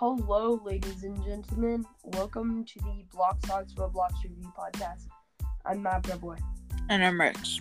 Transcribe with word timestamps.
Hello, 0.00 0.58
ladies 0.64 1.04
and 1.04 1.22
gentlemen. 1.22 1.84
Welcome 2.04 2.64
to 2.64 2.78
the 2.78 3.04
Block 3.12 3.38
Talks 3.42 3.74
Roblox 3.74 4.12
Review 4.24 4.50
Podcast. 4.58 5.08
I'm 5.66 5.82
Matt 5.82 6.18
Boy. 6.22 6.36
And 6.88 7.04
I'm 7.04 7.20
Rex. 7.20 7.60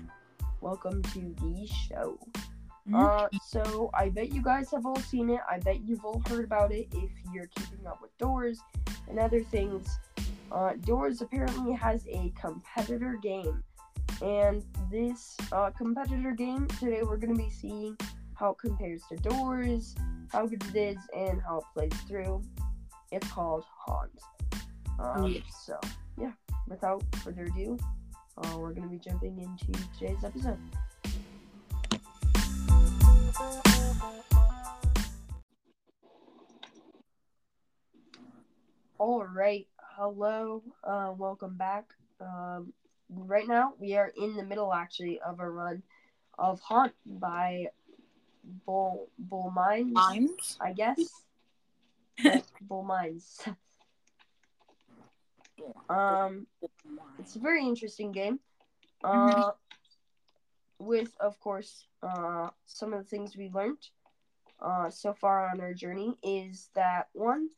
Welcome 0.61 1.03
to 1.03 1.35
the 1.41 1.67
show. 1.67 2.17
Mhm. 2.87 2.95
Uh, 2.95 3.27
so 3.45 3.89
I 3.93 4.07
bet 4.07 4.31
you 4.31 4.41
guys 4.41 4.71
have 4.71 4.85
all 4.85 4.95
seen 4.95 5.29
it. 5.31 5.41
I 5.51 5.59
bet 5.59 5.81
you've 5.81 6.05
all 6.05 6.21
heard 6.29 6.45
about 6.45 6.71
it 6.71 6.87
if 6.93 7.11
you're 7.33 7.47
keeping 7.47 7.85
up 7.85 8.01
with 8.01 8.17
Doors 8.17 8.61
and 9.09 9.19
other 9.19 9.43
things. 9.43 9.99
Uh, 10.49 10.75
Doors 10.85 11.21
apparently 11.21 11.73
has 11.73 12.07
a 12.07 12.31
competitor 12.39 13.19
game, 13.21 13.61
and 14.21 14.63
this 14.89 15.35
uh, 15.51 15.71
competitor 15.71 16.31
game 16.31 16.67
today 16.79 17.03
we're 17.03 17.17
going 17.17 17.35
to 17.35 17.43
be 17.43 17.49
seeing 17.49 17.97
how 18.39 18.51
it 18.51 18.57
compares 18.57 19.01
to 19.09 19.17
Doors, 19.17 19.95
how 20.29 20.47
good 20.47 20.63
it 20.73 20.95
is, 20.95 20.97
and 21.13 21.41
how 21.41 21.57
it 21.57 21.65
plays 21.73 22.01
through. 22.07 22.41
It's 23.11 23.29
called 23.31 23.65
Haunt. 23.85 24.11
Um, 24.97 25.25
Yeah. 25.25 25.41
So 25.65 25.79
yeah, 26.17 26.31
without 26.65 27.03
further 27.17 27.43
ado, 27.43 27.77
uh, 28.37 28.57
we're 28.57 28.73
going 28.73 28.83
to 28.83 28.87
be 28.87 28.97
jumping 28.97 29.39
into 29.39 29.73
today's 29.97 30.23
episode. 30.23 30.57
All 38.97 39.25
right, 39.25 39.67
hello, 39.97 40.63
uh, 40.85 41.13
welcome 41.17 41.57
back. 41.57 41.93
Um, 42.21 42.71
right 43.09 43.47
now, 43.47 43.73
we 43.79 43.97
are 43.97 44.13
in 44.15 44.37
the 44.37 44.43
middle 44.43 44.73
actually 44.73 45.19
of 45.19 45.41
a 45.41 45.49
run 45.49 45.83
of 46.37 46.61
Haunt 46.61 46.93
by 47.05 47.67
Bull 48.65 49.09
Bull 49.17 49.51
Mines, 49.51 49.91
Mimes? 49.93 50.57
I 50.59 50.73
guess. 50.73 51.23
Bull, 52.21 52.43
Bull 52.61 52.83
Mines. 52.83 53.41
um, 55.89 56.47
it's 57.19 57.35
a 57.35 57.39
very 57.39 57.65
interesting 57.65 58.11
game. 58.11 58.39
Uh, 59.03 59.51
with 60.79 61.13
of 61.19 61.39
course, 61.39 61.85
uh, 62.03 62.49
some 62.65 62.93
of 62.93 62.99
the 62.99 63.09
things 63.09 63.35
we 63.35 63.49
learned, 63.49 63.89
uh, 64.61 64.89
so 64.89 65.13
far 65.13 65.49
on 65.49 65.61
our 65.61 65.73
journey 65.73 66.17
is 66.23 66.69
that 66.75 67.07
one, 67.13 67.49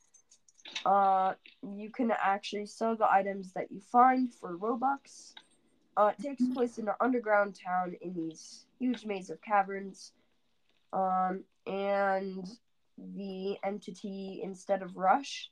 uh, 0.85 1.33
you 1.75 1.89
can 1.89 2.11
actually 2.11 2.65
sell 2.65 2.95
the 2.95 3.11
items 3.11 3.53
that 3.53 3.71
you 3.71 3.79
find 3.91 4.33
for 4.33 4.57
Robux. 4.57 5.33
Uh, 5.97 6.11
it 6.17 6.23
takes 6.23 6.43
place 6.53 6.77
in 6.77 6.87
an 6.87 6.95
underground 6.99 7.55
town 7.55 7.95
in 8.01 8.13
these 8.13 8.65
huge 8.79 9.05
maze 9.05 9.29
of 9.29 9.41
caverns. 9.41 10.13
Um, 10.93 11.43
and 11.65 12.47
the 12.97 13.57
entity 13.63 14.41
instead 14.43 14.81
of 14.81 14.97
Rush, 14.97 15.49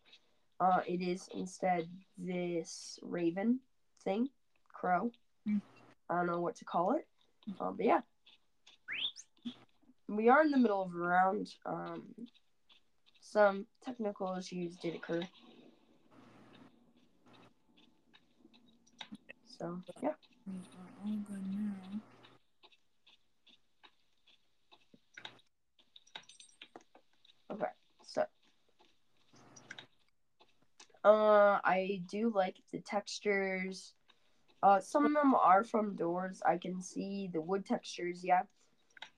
uh, 0.60 0.82
it 0.88 1.02
is 1.02 1.30
instead 1.34 1.88
this 2.18 3.00
Raven 3.02 3.60
thing, 4.04 4.30
Crow. 4.74 5.12
Mm. 5.48 5.62
I 6.10 6.16
don't 6.16 6.28
know 6.28 6.42
what 6.42 6.58
to 6.58 6.66
call 6.66 6.94
it. 6.94 7.08
Um, 7.60 7.76
but 7.78 7.86
yeah. 7.86 8.02
We 10.08 10.28
are 10.30 10.42
in 10.42 10.52
the 10.52 10.58
middle 10.58 10.82
of 10.82 10.94
a 10.94 10.98
round. 10.98 11.54
Um, 11.66 12.04
some 13.22 13.68
technical 13.86 14.36
issues 14.38 14.76
did 14.76 14.96
occur. 14.96 15.22
So, 19.60 19.80
yeah. 20.02 20.14
These 20.48 20.64
are 20.78 21.06
all 21.06 21.16
good 21.28 21.44
now. 21.54 22.00
Okay, 27.52 27.66
so. 28.06 28.24
Uh, 31.04 31.60
I 31.64 32.02
do 32.10 32.32
like 32.34 32.58
the 32.72 32.80
textures. 32.80 33.94
Uh, 34.62 34.80
some 34.80 35.06
of 35.06 35.14
them 35.14 35.34
are 35.34 35.64
from 35.64 35.96
doors. 35.96 36.42
I 36.46 36.58
can 36.58 36.82
see 36.82 37.30
the 37.32 37.42
wood 37.42 37.66
textures, 37.66 38.24
yeah. 38.24 38.42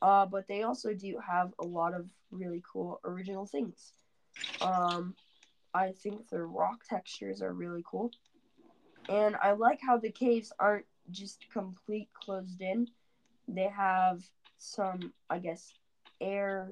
Uh, 0.01 0.25
but 0.25 0.47
they 0.47 0.63
also 0.63 0.93
do 0.93 1.19
have 1.25 1.53
a 1.59 1.65
lot 1.65 1.93
of 1.93 2.09
really 2.31 2.63
cool 2.71 2.99
original 3.03 3.45
things. 3.45 3.93
Um, 4.61 5.15
I 5.73 5.91
think 5.91 6.29
the 6.29 6.43
rock 6.43 6.83
textures 6.87 7.41
are 7.41 7.53
really 7.53 7.83
cool. 7.89 8.11
And 9.09 9.35
I 9.41 9.51
like 9.53 9.79
how 9.81 9.97
the 9.97 10.11
caves 10.11 10.53
aren't 10.59 10.85
just 11.09 11.45
complete 11.51 12.09
closed 12.13 12.61
in. 12.61 12.87
They 13.47 13.67
have 13.67 14.23
some, 14.57 15.13
I 15.29 15.39
guess, 15.39 15.73
air 16.19 16.71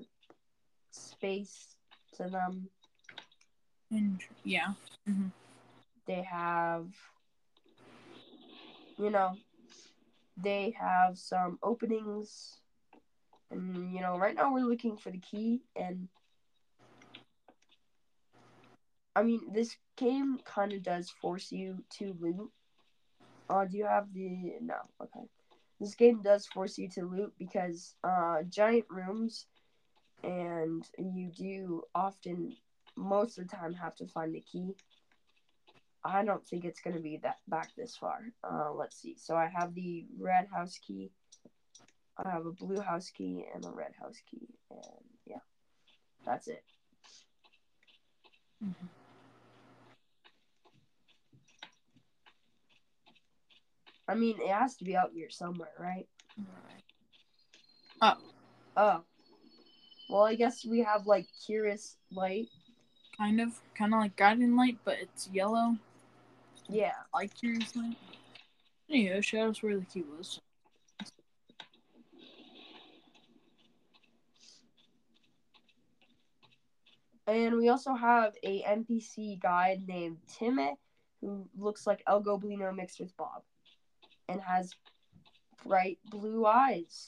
space 0.92 1.76
to 2.14 2.28
them. 2.28 2.70
And 3.92 4.22
yeah. 4.44 4.74
hmm 5.06 5.28
They 6.06 6.24
have, 6.24 6.94
you 8.98 9.10
know, 9.10 9.38
they 10.38 10.72
have 10.80 11.18
some 11.18 11.60
openings. 11.64 12.62
And, 13.52 13.94
you 13.94 14.02
know, 14.02 14.18
right 14.18 14.36
now 14.36 14.54
we're 14.54 14.66
looking 14.66 14.98
for 14.98 15.12
the 15.12 15.20
key. 15.20 15.62
And, 15.76 16.10
I 19.16 19.24
mean, 19.24 19.52
this 19.54 19.78
game 19.96 20.40
kind 20.44 20.74
of 20.74 20.84
does 20.84 21.10
force 21.10 21.52
you 21.52 21.84
to 21.98 22.16
loot. 22.20 22.52
Uh, 23.50 23.66
do 23.66 23.78
you 23.78 23.86
have 23.86 24.14
the. 24.14 24.56
No, 24.62 24.76
okay. 25.02 25.28
This 25.80 25.96
game 25.96 26.22
does 26.22 26.46
force 26.48 26.78
you 26.78 26.90
to 26.90 27.04
loot 27.06 27.34
because 27.38 27.96
uh, 28.04 28.44
giant 28.44 28.86
rooms, 28.90 29.48
and 30.24 30.84
you 30.98 31.32
do 31.36 31.84
often, 31.96 32.56
most 32.96 33.38
of 33.38 33.48
the 33.48 33.56
time, 33.56 33.74
have 33.74 33.96
to 33.96 34.08
find 34.08 34.34
the 34.34 34.42
key. 34.42 34.76
I 36.04 36.24
don't 36.24 36.46
think 36.48 36.66
it's 36.66 36.82
gonna 36.82 37.00
be 37.00 37.18
that 37.24 37.38
back 37.48 37.70
this 37.76 37.96
far. 37.98 38.22
Uh, 38.44 38.72
let's 38.74 38.98
see. 38.98 39.16
So 39.18 39.36
I 39.36 39.48
have 39.48 39.74
the 39.76 40.06
red 40.20 40.48
house 40.54 40.78
key. 40.78 41.12
I 42.18 42.30
have 42.30 42.46
a 42.46 42.52
blue 42.52 42.80
house 42.80 43.10
key 43.10 43.46
and 43.54 43.66
a 43.66 43.70
red 43.70 43.94
house 44.00 44.22
key, 44.30 44.48
and 44.72 45.06
yeah, 45.26 45.40
that's 46.26 46.48
it. 46.48 46.64
Mhm. 48.64 48.90
I 54.08 54.16
mean, 54.16 54.42
it 54.42 54.50
has 54.50 54.76
to 54.78 54.84
be 54.86 54.96
out 54.98 55.12
here 55.14 55.30
somewhere, 55.30 55.74
right? 55.78 56.08
Right. 56.38 56.84
Oh. 58.76 59.04
Well, 60.10 60.24
I 60.24 60.34
guess 60.34 60.66
we 60.66 60.80
have 60.80 61.06
like 61.06 61.28
Curious 61.46 61.96
Light. 62.12 62.48
Kind 63.16 63.40
of, 63.40 63.60
kind 63.76 63.94
of 63.94 64.00
like 64.00 64.16
guiding 64.16 64.56
light, 64.56 64.78
but 64.84 64.98
it's 65.00 65.30
yellow, 65.32 65.78
Yeah. 66.68 66.94
like 67.14 67.36
curious 67.36 67.76
light. 67.76 67.98
Anywho, 68.90 69.24
show 69.24 69.50
us 69.50 69.62
where 69.62 69.78
the 69.78 69.86
key 69.86 70.02
was. 70.02 70.40
And 77.28 77.58
we 77.58 77.70
also 77.70 77.94
have 77.94 78.34
a 78.44 78.64
NPC 78.64 79.40
guide 79.40 79.88
named 79.88 80.18
Timmy, 80.28 80.74
who 81.22 81.48
looks 81.58 81.86
like 81.86 82.02
El 82.08 82.24
Goblino 82.24 82.74
mixed 82.76 83.00
with 83.00 83.16
Bob, 83.18 83.44
and 84.28 84.42
has 84.42 84.74
bright 85.64 86.00
blue 86.10 86.46
eyes 86.46 87.06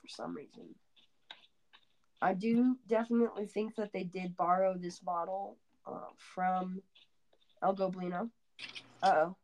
for 0.00 0.08
some 0.08 0.36
reason. 0.36 0.74
I 2.22 2.34
do 2.34 2.76
definitely 2.88 3.46
think 3.46 3.74
that 3.74 3.92
they 3.92 4.04
did 4.04 4.36
borrow 4.36 4.74
this 4.78 5.02
model 5.02 5.56
uh, 5.84 6.12
from 6.16 6.80
El 7.60 7.74
Goblino. 7.74 8.30
Uh 9.02 9.14
oh. 9.16 9.36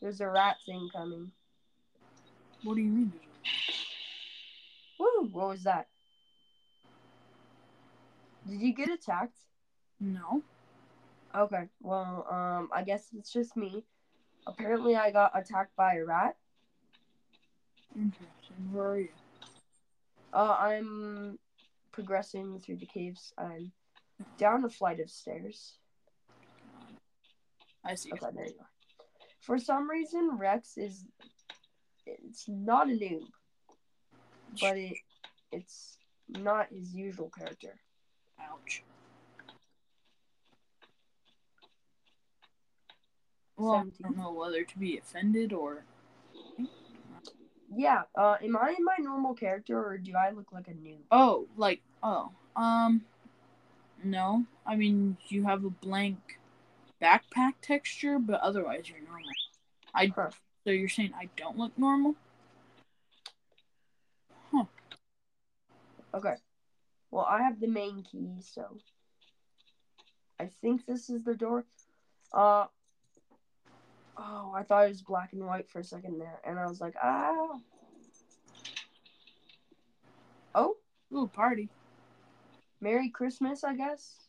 There's 0.00 0.22
a 0.22 0.28
rat 0.28 0.56
thing 0.64 0.88
coming. 0.90 1.30
What 2.64 2.76
do 2.76 2.80
you 2.80 2.90
mean? 2.90 3.12
Woo! 4.98 5.28
What 5.32 5.48
was 5.48 5.64
that? 5.64 5.88
Did 8.48 8.60
you 8.62 8.74
get 8.74 8.88
attacked? 8.88 9.36
No. 10.00 10.42
Okay, 11.36 11.68
well, 11.82 12.26
um, 12.30 12.70
I 12.72 12.82
guess 12.84 13.08
it's 13.14 13.30
just 13.30 13.54
me. 13.54 13.84
Apparently, 14.46 14.96
I 14.96 15.10
got 15.10 15.38
attacked 15.38 15.76
by 15.76 15.96
a 15.96 16.04
rat. 16.06 16.36
Interesting. 17.98 18.72
Where 18.72 18.90
are 18.90 19.00
you? 19.00 19.08
Uh, 20.32 20.56
I'm 20.58 21.38
progressing 21.90 22.60
through 22.60 22.76
the 22.76 22.86
caves. 22.86 23.32
I'm 23.36 23.72
down 24.38 24.64
a 24.64 24.68
flight 24.68 25.00
of 25.00 25.10
stairs. 25.10 25.78
I 27.84 27.96
see. 27.96 28.12
Okay, 28.12 28.26
there 28.34 28.46
you 28.46 28.54
are. 28.60 28.70
For 29.40 29.58
some 29.58 29.90
reason, 29.90 30.38
Rex 30.38 30.76
is. 30.76 31.04
It's 32.06 32.44
not 32.48 32.88
a 32.88 32.92
noob, 32.92 33.24
but 34.60 34.76
it 34.76 34.94
it's 35.50 35.98
not 36.28 36.68
his 36.70 36.94
usual 36.94 37.30
character. 37.36 37.80
Ouch. 38.40 38.82
Well, 43.56 43.74
I 43.74 44.02
don't 44.02 44.16
know 44.16 44.32
whether 44.32 44.62
to 44.62 44.78
be 44.78 44.98
offended 44.98 45.52
or. 45.52 45.84
Yeah. 47.74 48.02
Uh, 48.16 48.36
am 48.42 48.56
I 48.56 48.74
in 48.78 48.84
my 48.84 48.96
normal 48.98 49.34
character 49.34 49.78
or 49.78 49.98
do 49.98 50.12
I 50.16 50.30
look 50.30 50.52
like 50.52 50.68
a 50.68 50.72
noob? 50.72 50.98
Oh, 51.10 51.46
like 51.56 51.80
Oh, 52.02 52.30
um, 52.56 53.04
no. 54.02 54.44
I 54.66 54.76
mean, 54.76 55.16
you 55.28 55.44
have 55.44 55.64
a 55.64 55.70
blank 55.70 56.38
backpack 57.02 57.54
texture, 57.60 58.18
but 58.18 58.40
otherwise 58.40 58.88
you're 58.88 59.00
normal. 59.00 59.30
I 59.94 60.12
Huh. 60.14 60.30
so 60.64 60.70
you're 60.70 60.88
saying 60.88 61.12
I 61.18 61.28
don't 61.36 61.58
look 61.58 61.76
normal? 61.76 62.14
Huh. 64.52 64.64
Okay. 66.14 66.34
Well, 67.10 67.26
I 67.28 67.42
have 67.42 67.60
the 67.60 67.68
main 67.68 68.02
key, 68.02 68.36
so 68.40 68.78
I 70.38 70.50
think 70.60 70.86
this 70.86 71.10
is 71.10 71.22
the 71.24 71.34
door. 71.34 71.64
Uh. 72.32 72.66
Oh, 74.18 74.52
I 74.54 74.62
thought 74.64 74.86
it 74.86 74.88
was 74.88 75.02
black 75.02 75.32
and 75.32 75.46
white 75.46 75.70
for 75.70 75.78
a 75.78 75.84
second 75.84 76.18
there, 76.18 76.40
and 76.44 76.58
I 76.58 76.66
was 76.66 76.80
like, 76.80 76.94
ah. 77.02 77.58
Oh, 80.54 80.76
Ooh, 81.14 81.26
party. 81.26 81.68
Merry 82.80 83.08
Christmas, 83.08 83.64
I 83.64 83.74
guess. 83.74 84.28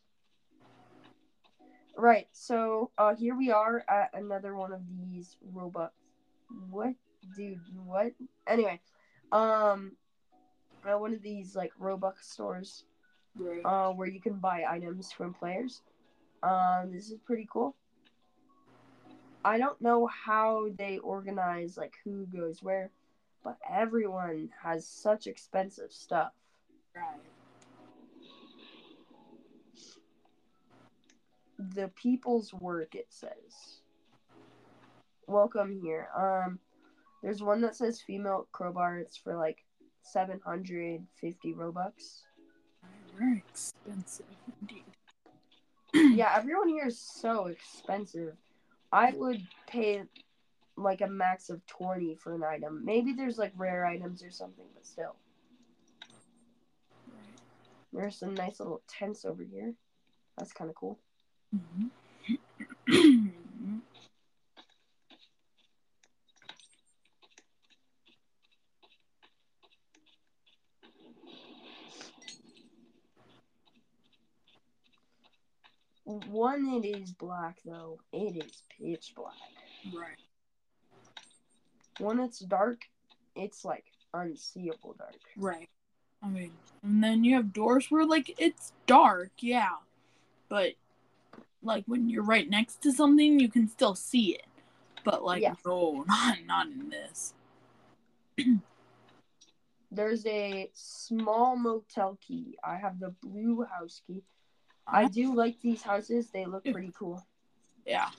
Right. 1.96 2.28
So, 2.32 2.92
uh, 2.98 3.16
here 3.16 3.36
we 3.36 3.52
are 3.52 3.84
at 3.90 4.12
another 4.14 4.56
one 4.56 4.72
of 4.72 4.82
these 4.88 5.38
Robux. 5.54 5.90
What, 6.70 6.94
dude? 7.36 7.60
What? 7.86 8.14
Anyway, 8.48 8.80
um, 9.32 9.98
at 10.88 11.00
one 11.00 11.14
of 11.14 11.22
these 11.22 11.56
like 11.56 11.72
Robux 11.80 12.22
stores. 12.22 12.86
Right. 13.36 13.62
uh, 13.64 13.92
where 13.92 14.08
you 14.08 14.20
can 14.20 14.34
buy 14.34 14.64
items 14.68 15.12
from 15.12 15.34
players. 15.34 15.82
Um, 16.42 16.92
this 16.92 17.10
is 17.10 17.20
pretty 17.26 17.48
cool. 17.52 17.76
I 19.44 19.58
don't 19.58 19.80
know 19.82 20.08
how 20.08 20.68
they 20.78 20.98
organize 20.98 21.78
like 21.78 21.94
who 22.04 22.26
goes 22.26 22.62
where, 22.62 22.92
but 23.44 23.58
everyone 23.70 24.50
has 24.62 24.86
such 24.86 25.28
expensive 25.28 25.92
stuff. 25.92 26.34
right. 26.96 27.06
The 31.58 31.90
people's 31.90 32.54
work 32.54 32.96
it 32.96 33.08
says. 33.10 33.82
Welcome 35.28 35.80
here. 35.82 36.08
Um, 36.18 36.60
there's 37.22 37.44
one 37.44 37.62
that 37.62 37.76
says 37.76 38.02
female 38.02 38.48
crowbar. 38.52 39.00
It's 39.00 39.18
for 39.18 39.36
like 39.36 39.64
750 40.02 41.54
robux. 41.54 42.24
Very 43.18 43.44
expensive 43.50 44.26
indeed. 44.62 44.84
yeah, 46.18 46.34
everyone 46.36 46.70
here 46.70 46.88
is 46.88 47.00
so 47.00 47.48
expensive. 47.48 48.36
I 48.92 49.12
would 49.12 49.46
pay 49.68 50.04
like 50.76 51.02
a 51.02 51.08
max 51.08 51.50
of 51.50 51.66
20 51.68 52.16
for 52.16 52.34
an 52.34 52.44
item. 52.44 52.84
Maybe 52.84 53.14
there's 53.14 53.38
like 53.38 53.52
rare 53.56 53.86
items 53.86 54.24
or 54.24 54.32
something, 54.32 54.66
but 54.74 54.86
still. 54.86 55.16
There's 57.92 58.18
some 58.18 58.36
nice 58.36 58.60
little 58.60 58.82
tents 58.88 59.26
over 59.26 59.44
here. 59.44 59.74
That's 60.38 60.54
kind 60.54 60.70
of 60.70 60.76
cool. 60.76 61.00
Mhm. 61.56 61.90
One, 76.10 76.70
it 76.74 76.88
is 76.88 77.12
black 77.12 77.60
though. 77.64 78.00
It 78.12 78.44
is 78.44 78.64
pitch 78.76 79.14
black. 79.16 79.34
right. 79.94 80.18
When 82.00 82.20
it's 82.20 82.40
dark, 82.40 82.82
it's 83.36 83.64
like 83.64 83.86
unseeable 84.14 84.96
dark. 84.98 85.20
Right. 85.38 85.70
I 86.24 86.28
mean, 86.30 86.52
and 86.82 87.04
then 87.04 87.24
you 87.24 87.36
have 87.36 87.54
doors 87.54 87.92
where 87.92 88.06
like 88.06 88.34
it's 88.40 88.74
dark, 88.88 89.30
yeah, 89.40 89.76
but 90.50 90.74
like 91.62 91.84
when 91.86 92.10
you're 92.10 92.24
right 92.24 92.50
next 92.50 92.82
to 92.82 92.92
something, 92.92 93.40
you 93.40 93.48
can 93.50 93.68
still 93.68 93.94
see 93.94 94.32
it. 94.34 94.46
But 95.04 95.24
like, 95.24 95.44
Yeah. 95.44 95.54
no, 95.64 96.06
not 96.08 96.38
not 96.48 96.66
in 96.68 96.90
this. 96.90 97.34
There's 99.92 100.26
a 100.26 100.70
small 100.74 101.56
motel 101.56 102.18
key. 102.20 102.58
I 102.64 102.78
have 102.78 103.00
the 103.00 103.14
blue 103.22 103.64
house 103.64 104.02
key. 104.08 104.24
I 104.92 105.08
do 105.08 105.36
like 105.36 105.62
these 105.62 105.82
houses. 105.82 106.30
They 106.30 106.46
look 106.46 106.64
pretty 106.66 106.92
cool. 106.98 107.26
yeah. 107.86 108.10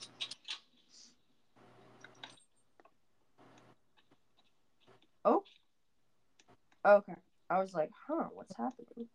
Oh. 5.23 5.43
Okay. 6.85 7.15
I 7.49 7.59
was 7.59 7.73
like, 7.73 7.91
huh, 8.07 8.29
what's 8.33 8.55
happening? 8.55 9.07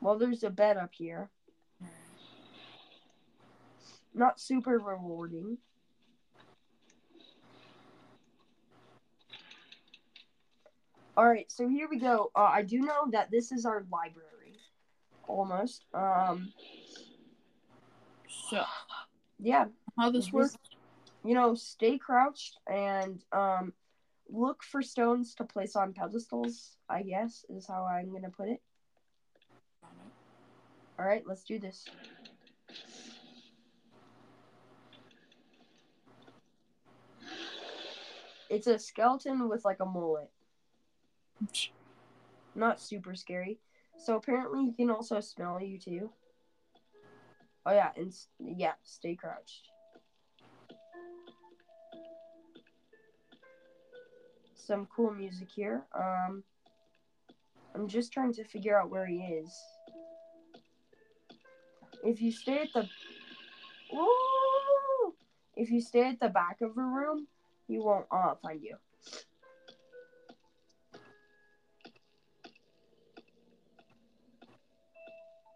Well, 0.00 0.18
there's 0.18 0.42
a 0.42 0.50
bed 0.50 0.76
up 0.76 0.90
here. 0.92 1.30
Not 4.14 4.40
super 4.40 4.78
rewarding. 4.78 5.58
All 11.16 11.26
right, 11.28 11.50
so 11.50 11.68
here 11.68 11.86
we 11.88 11.98
go. 11.98 12.30
Uh, 12.34 12.50
I 12.52 12.62
do 12.62 12.80
know 12.80 13.10
that 13.12 13.30
this 13.30 13.52
is 13.52 13.66
our 13.66 13.84
library, 13.92 14.39
almost. 15.30 15.84
Um, 15.94 16.52
So 18.50 18.62
yeah, 19.38 19.66
how 19.98 20.10
this 20.10 20.32
works? 20.32 20.56
you 21.24 21.34
know, 21.34 21.54
stay 21.54 21.98
crouched 21.98 22.58
and 22.66 23.22
um, 23.32 23.72
look 24.28 24.62
for 24.62 24.82
stones 24.82 25.34
to 25.36 25.44
place 25.44 25.76
on 25.76 25.92
pedestals. 25.92 26.76
I 26.88 27.02
guess 27.02 27.44
is 27.48 27.66
how 27.66 27.84
I'm 27.84 28.12
gonna 28.12 28.30
put 28.30 28.48
it. 28.48 28.60
All 30.98 31.06
right, 31.06 31.22
let's 31.26 31.44
do 31.44 31.58
this. 31.58 31.86
It's 38.50 38.66
a 38.66 38.78
skeleton 38.78 39.48
with 39.48 39.64
like 39.64 39.80
a 39.80 39.86
mullet. 39.86 40.28
Not 42.54 42.80
super 42.80 43.14
scary. 43.14 43.58
So 44.02 44.16
apparently 44.16 44.64
he 44.64 44.72
can 44.72 44.90
also 44.90 45.20
smell 45.20 45.60
you 45.60 45.78
too. 45.78 46.10
Oh 47.66 47.72
yeah, 47.72 47.90
and 47.96 48.12
yeah, 48.38 48.72
stay 48.82 49.14
crouched. 49.14 49.68
Some 54.54 54.88
cool 54.94 55.10
music 55.10 55.48
here. 55.54 55.84
Um 55.94 56.44
I'm 57.74 57.88
just 57.88 58.12
trying 58.12 58.32
to 58.34 58.44
figure 58.44 58.78
out 58.78 58.90
where 58.90 59.06
he 59.06 59.18
is. 59.18 59.54
If 62.02 62.22
you 62.22 62.32
stay 62.32 62.62
at 62.62 62.68
the 62.74 62.88
Ooh! 63.94 65.14
If 65.56 65.70
you 65.70 65.80
stay 65.80 66.08
at 66.08 66.20
the 66.20 66.28
back 66.28 66.62
of 66.62 66.76
a 66.76 66.82
room, 66.82 67.26
he 67.68 67.78
won't 67.78 68.06
uh, 68.10 68.34
find 68.42 68.62
you. 68.62 68.76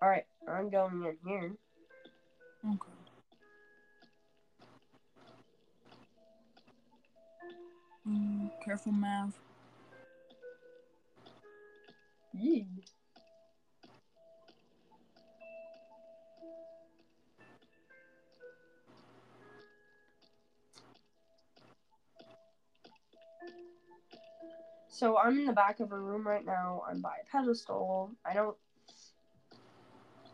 Alright, 0.04 0.26
I'm 0.46 0.68
going 0.68 1.02
in 1.02 1.16
here. 1.26 1.52
Okay. 2.66 2.92
Mm, 8.06 8.50
careful, 8.62 8.92
Mav. 8.92 9.32
Yee. 12.34 12.66
So 24.90 25.16
I'm 25.16 25.38
in 25.38 25.46
the 25.46 25.52
back 25.54 25.80
of 25.80 25.92
a 25.92 25.98
room 25.98 26.26
right 26.28 26.44
now. 26.44 26.82
I'm 26.88 27.00
by 27.00 27.16
a 27.22 27.32
pedestal. 27.32 28.10
I 28.26 28.34
don't. 28.34 28.56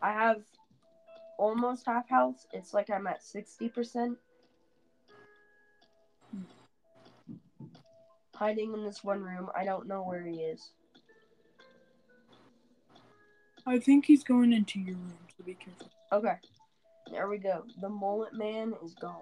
I 0.01 0.11
have 0.11 0.41
almost 1.37 1.85
half 1.85 2.09
health. 2.09 2.45
It's 2.53 2.73
like 2.73 2.89
I'm 2.89 3.07
at 3.07 3.23
sixty 3.23 3.69
percent. 3.69 4.17
Hiding 8.35 8.73
in 8.73 8.83
this 8.83 9.03
one 9.03 9.21
room. 9.21 9.49
I 9.55 9.63
don't 9.63 9.87
know 9.87 10.01
where 10.01 10.25
he 10.25 10.37
is. 10.37 10.71
I 13.67 13.77
think 13.77 14.05
he's 14.05 14.23
going 14.23 14.51
into 14.51 14.79
your 14.79 14.95
room, 14.95 15.17
so 15.37 15.43
be 15.43 15.53
careful. 15.53 15.87
Okay. 16.11 16.35
There 17.11 17.27
we 17.27 17.37
go. 17.37 17.65
The 17.79 17.89
mullet 17.89 18.33
man 18.33 18.73
is 18.83 18.95
gone. 18.95 19.15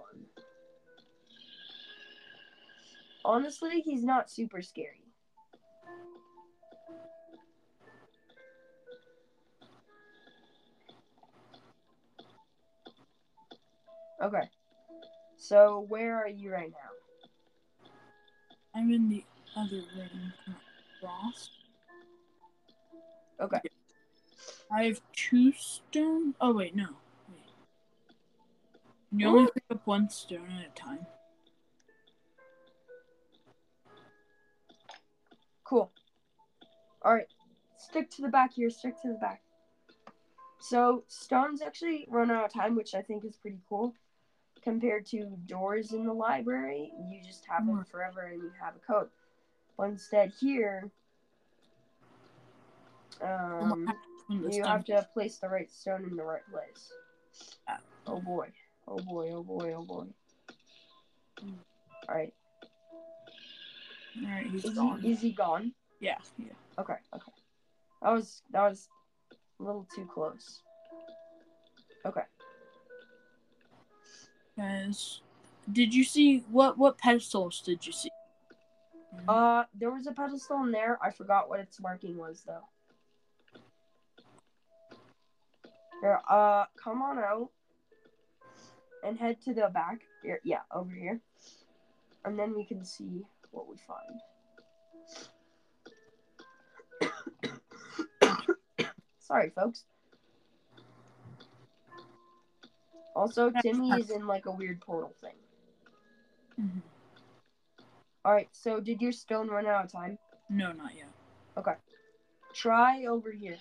Honestly, 3.25 3.81
he's 3.81 4.03
not 4.03 4.31
super 4.31 4.62
scary. 4.62 5.08
Okay. 14.21 14.49
So, 15.38 15.85
where 15.88 16.17
are 16.17 16.27
you 16.27 16.51
right 16.51 16.71
now? 16.71 17.89
I'm 18.75 18.91
in 18.91 19.09
the 19.09 19.23
other 19.55 19.83
room. 19.95 20.33
Ross. 21.01 21.49
Okay. 23.39 23.61
I 24.71 24.83
have 24.83 25.01
two 25.13 25.53
stone. 25.53 26.35
Oh 26.39 26.53
wait, 26.53 26.75
no. 26.75 26.88
Wait. 27.29 27.39
You 29.11 29.27
only 29.27 29.49
pick 29.51 29.63
up 29.71 29.81
one 29.85 30.09
stone 30.09 30.49
at 30.59 30.67
a 30.67 30.79
time. 30.79 31.05
Cool. 35.63 35.91
All 37.01 37.13
right. 37.13 37.27
Stick 37.77 38.09
to 38.11 38.21
the 38.21 38.27
back 38.27 38.53
here. 38.53 38.69
Stick 38.69 39.01
to 39.01 39.07
the 39.07 39.19
back. 39.19 39.41
So 40.59 41.03
stones 41.07 41.61
actually 41.61 42.05
run 42.09 42.29
out 42.29 42.45
of 42.45 42.53
time, 42.53 42.75
which 42.75 42.93
I 42.93 43.01
think 43.01 43.23
is 43.23 43.38
pretty 43.38 43.59
cool. 43.69 43.93
Compared 44.69 45.07
to 45.07 45.25
doors 45.47 45.93
in 45.93 46.05
the 46.05 46.13
library, 46.13 46.91
you 47.09 47.23
just 47.23 47.43
have 47.47 47.65
them 47.65 47.79
Mm. 47.79 47.88
forever 47.89 48.21
and 48.27 48.43
you 48.43 48.51
have 48.61 48.75
a 48.75 48.79
code. 48.79 49.09
But 49.75 49.89
instead 49.89 50.31
here, 50.39 50.91
um, 53.19 53.88
you 54.29 54.63
have 54.63 54.85
to 54.85 55.09
place 55.11 55.39
the 55.39 55.49
right 55.49 55.71
stone 55.71 56.03
in 56.03 56.15
the 56.15 56.23
right 56.23 56.45
place. 56.51 56.91
Oh 58.05 58.21
boy. 58.21 58.53
Oh 58.88 58.99
boy. 58.99 59.31
Oh 59.31 59.41
boy. 59.41 59.73
Oh 59.73 59.83
boy. 59.83 60.05
Mm. 61.43 61.57
All 62.07 62.15
right. 62.15 62.33
All 64.23 64.29
right, 64.29 64.45
he's 64.51 64.65
Is 64.65 64.75
gone. 64.75 65.01
he, 65.01 65.11
is 65.11 65.19
he 65.19 65.31
gone? 65.31 65.73
Yeah, 65.99 66.19
yeah. 66.38 66.53
Okay, 66.77 66.93
okay. 67.15 67.31
That 68.03 68.11
was 68.11 68.43
that 68.51 68.69
was 68.69 68.88
a 69.59 69.63
little 69.63 69.88
too 69.95 70.05
close. 70.05 70.61
Okay. 72.05 72.21
Guys, 74.59 75.21
did 75.71 75.93
you 75.93 76.03
see 76.03 76.43
what 76.51 76.77
what 76.77 76.97
pedestals 76.97 77.61
did 77.61 77.87
you 77.87 77.93
see? 77.93 78.09
Uh 79.25 79.63
there 79.73 79.89
was 79.89 80.05
a 80.05 80.11
pedestal 80.11 80.63
in 80.63 80.71
there. 80.71 80.99
I 81.01 81.11
forgot 81.11 81.47
what 81.47 81.61
its 81.61 81.79
marking 81.79 82.17
was 82.17 82.43
though. 82.45 82.67
Here, 86.01 86.19
uh 86.29 86.65
come 86.75 87.01
on 87.01 87.19
out 87.19 87.47
and 89.01 89.17
head 89.17 89.41
to 89.45 89.53
the 89.53 89.69
back. 89.73 90.01
Here, 90.23 90.41
yeah, 90.43 90.63
over 90.75 90.91
here. 90.91 91.21
And 92.25 92.37
then 92.37 92.53
we 92.53 92.65
can 92.65 92.83
see 92.83 93.23
what 93.51 93.65
we 93.69 93.77
find. 93.87 94.19
Sorry, 99.19 99.51
folks. 99.51 99.85
Also, 103.15 103.51
Timmy 103.61 103.91
is 103.91 104.09
in 104.09 104.27
like 104.27 104.45
a 104.45 104.51
weird 104.51 104.79
portal 104.81 105.13
thing. 105.21 105.35
Mhm. 106.59 106.81
All 108.25 108.33
right, 108.33 108.49
so 108.51 108.79
did 108.79 109.01
your 109.01 109.11
stone 109.11 109.49
run 109.49 109.65
out 109.65 109.85
of 109.85 109.91
time? 109.91 110.17
No, 110.49 110.71
not 110.71 110.95
yet. 110.95 111.07
Okay. 111.57 111.75
Try 112.53 113.05
over 113.05 113.31
here. 113.31 113.57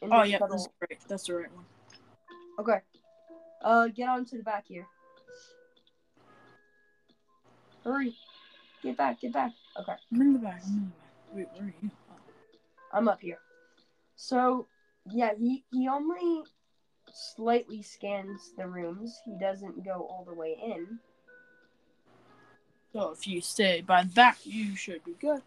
In 0.00 0.12
Oh 0.12 0.22
yeah, 0.22 0.38
that's 0.38 0.68
right. 0.80 0.98
That's 1.08 1.26
the 1.26 1.34
right 1.34 1.52
one. 1.52 1.64
Okay. 2.58 2.80
Uh, 3.62 3.88
get 3.88 4.08
onto 4.08 4.36
the 4.36 4.42
back 4.42 4.66
here. 4.66 4.86
Hurry. 7.82 8.16
Get 8.82 8.96
back, 8.96 9.20
get 9.20 9.32
back. 9.32 9.52
Okay, 9.80 9.94
I'm 10.12 10.20
in 10.20 10.32
the 10.34 10.38
back. 10.38 10.62
I'm 10.64 10.72
in 10.72 10.84
the 10.84 10.90
back. 10.90 11.12
Wait, 11.32 11.48
where 11.54 11.68
are 11.68 11.74
you? 11.82 11.90
Oh. 12.10 12.16
I'm 12.92 13.08
up 13.08 13.20
here. 13.20 13.38
So, 14.14 14.68
yeah, 15.10 15.32
he, 15.38 15.64
he 15.72 15.88
only 15.88 16.42
slightly 17.14 17.80
scans 17.82 18.52
the 18.58 18.66
rooms. 18.66 19.20
He 19.24 19.32
doesn't 19.38 19.84
go 19.84 20.06
all 20.10 20.24
the 20.26 20.34
way 20.34 20.56
in. 20.62 20.98
So 22.92 23.10
if 23.10 23.26
you 23.26 23.40
stay 23.40 23.80
by 23.80 24.04
that, 24.14 24.38
you 24.44 24.76
should 24.76 25.02
be 25.04 25.14
good. 25.20 25.42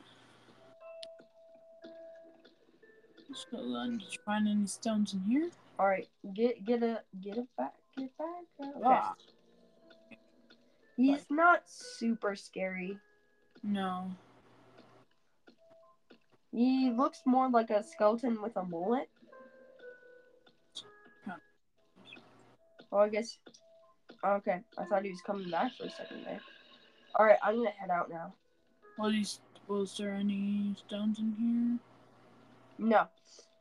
So 3.34 3.58
then, 3.74 3.98
did 4.00 4.14
you 4.14 4.20
find 4.26 4.48
any 4.48 4.66
stones 4.66 5.14
in 5.14 5.20
here? 5.22 5.50
All 5.80 5.88
right, 5.88 6.08
get 6.34 6.66
get 6.66 6.82
a 6.82 7.02
get 7.22 7.38
a 7.38 7.46
back, 7.58 7.74
get 7.96 8.10
back. 8.18 8.28
Okay. 8.62 8.82
Ah, 8.84 9.14
He's 10.96 11.26
not 11.30 11.62
super 11.68 12.36
scary. 12.36 12.98
no. 13.64 14.10
He 16.52 16.90
looks 16.90 17.22
more 17.26 17.50
like 17.50 17.70
a 17.70 17.84
skeleton 17.84 18.42
with 18.42 18.56
a 18.58 18.64
mullet. 18.64 19.10
Well, 22.92 23.02
I 23.02 23.10
guess. 23.10 23.38
Okay, 24.26 24.60
I 24.78 24.86
thought 24.86 25.04
he 25.04 25.12
was 25.12 25.22
coming 25.22 25.50
back 25.50 25.76
for 25.78 25.86
a 25.86 25.90
second 25.90 26.26
there. 26.26 26.40
All 27.16 27.26
right, 27.26 27.38
I'm 27.44 27.58
gonna 27.58 27.70
head 27.72 27.90
out 27.90 28.10
now. 28.10 28.34
What 28.96 29.14
is, 29.14 29.40
was 29.68 29.96
there 29.98 30.14
any 30.14 30.76
stones 30.88 31.20
in 31.20 31.80
here? 32.78 32.88
No, 32.88 33.08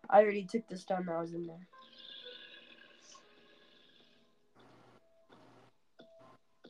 I 0.09 0.23
already 0.23 0.45
took 0.45 0.66
the 0.68 0.78
stone 0.78 1.06
that 1.06 1.18
was 1.18 1.33
in 1.35 1.47
there. 1.47 1.66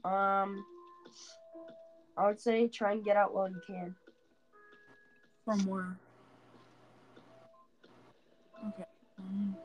Um, 0.05 0.65
I 2.17 2.27
would 2.29 2.41
say 2.41 2.69
try 2.69 2.93
and 2.93 3.05
get 3.05 3.17
out 3.17 3.35
while 3.35 3.49
you 3.49 3.61
can. 3.67 3.95
From 5.45 5.67
where? 5.67 5.97
Okay. 8.69 8.85
Um, 9.19 9.57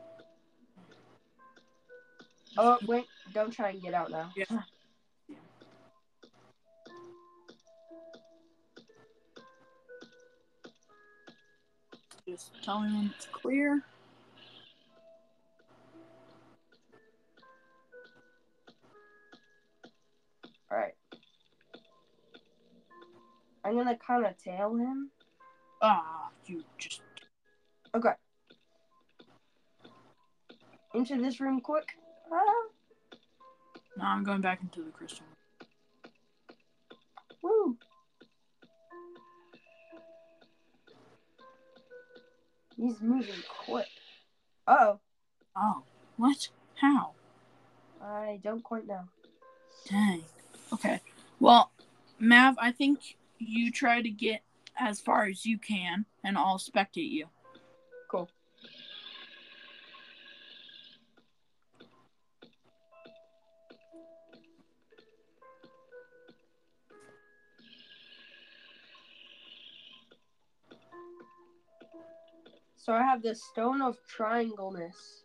Oh 2.58 2.78
wait, 2.86 3.06
don't 3.32 3.50
try 3.50 3.70
and 3.70 3.82
get 3.82 3.94
out 3.94 4.10
now. 4.10 4.30
Yeah. 4.36 4.44
Just 12.28 12.52
tell 12.62 12.80
me 12.80 12.92
when 12.92 13.12
it's 13.16 13.26
clear. 13.26 13.82
All 20.70 20.78
right. 20.78 20.94
I'm 23.64 23.76
gonna 23.76 23.96
kind 23.96 24.26
of 24.26 24.36
tail 24.38 24.74
him. 24.76 25.10
Ah, 25.80 26.28
you 26.46 26.62
just. 26.78 27.02
Okay. 27.94 28.12
Into 30.94 31.20
this 31.20 31.40
room 31.40 31.60
quick. 31.60 31.96
No, 33.96 34.04
I'm 34.04 34.24
going 34.24 34.40
back 34.40 34.60
into 34.62 34.82
the 34.82 34.90
crystal. 34.90 35.26
Woo. 37.42 37.76
He's 42.76 43.00
moving 43.00 43.34
quick. 43.64 43.86
Uh 44.66 44.94
Oh, 44.94 44.98
Oh. 45.54 45.82
what? 46.16 46.48
How? 46.76 47.12
I 48.02 48.40
don't 48.42 48.62
quite 48.64 48.86
know. 48.86 49.04
Dang. 49.88 50.24
Okay. 50.72 51.00
Well, 51.38 51.70
Mav, 52.18 52.56
I 52.58 52.72
think 52.72 53.16
you 53.38 53.70
try 53.70 54.00
to 54.00 54.08
get 54.10 54.42
as 54.78 55.00
far 55.00 55.24
as 55.24 55.44
you 55.44 55.58
can, 55.58 56.06
and 56.24 56.38
I'll 56.38 56.58
spectate 56.58 57.10
you. 57.10 57.26
So 72.82 72.92
I 72.92 73.02
have 73.04 73.22
the 73.22 73.36
stone 73.36 73.80
of 73.80 73.96
triangleness. 74.08 75.22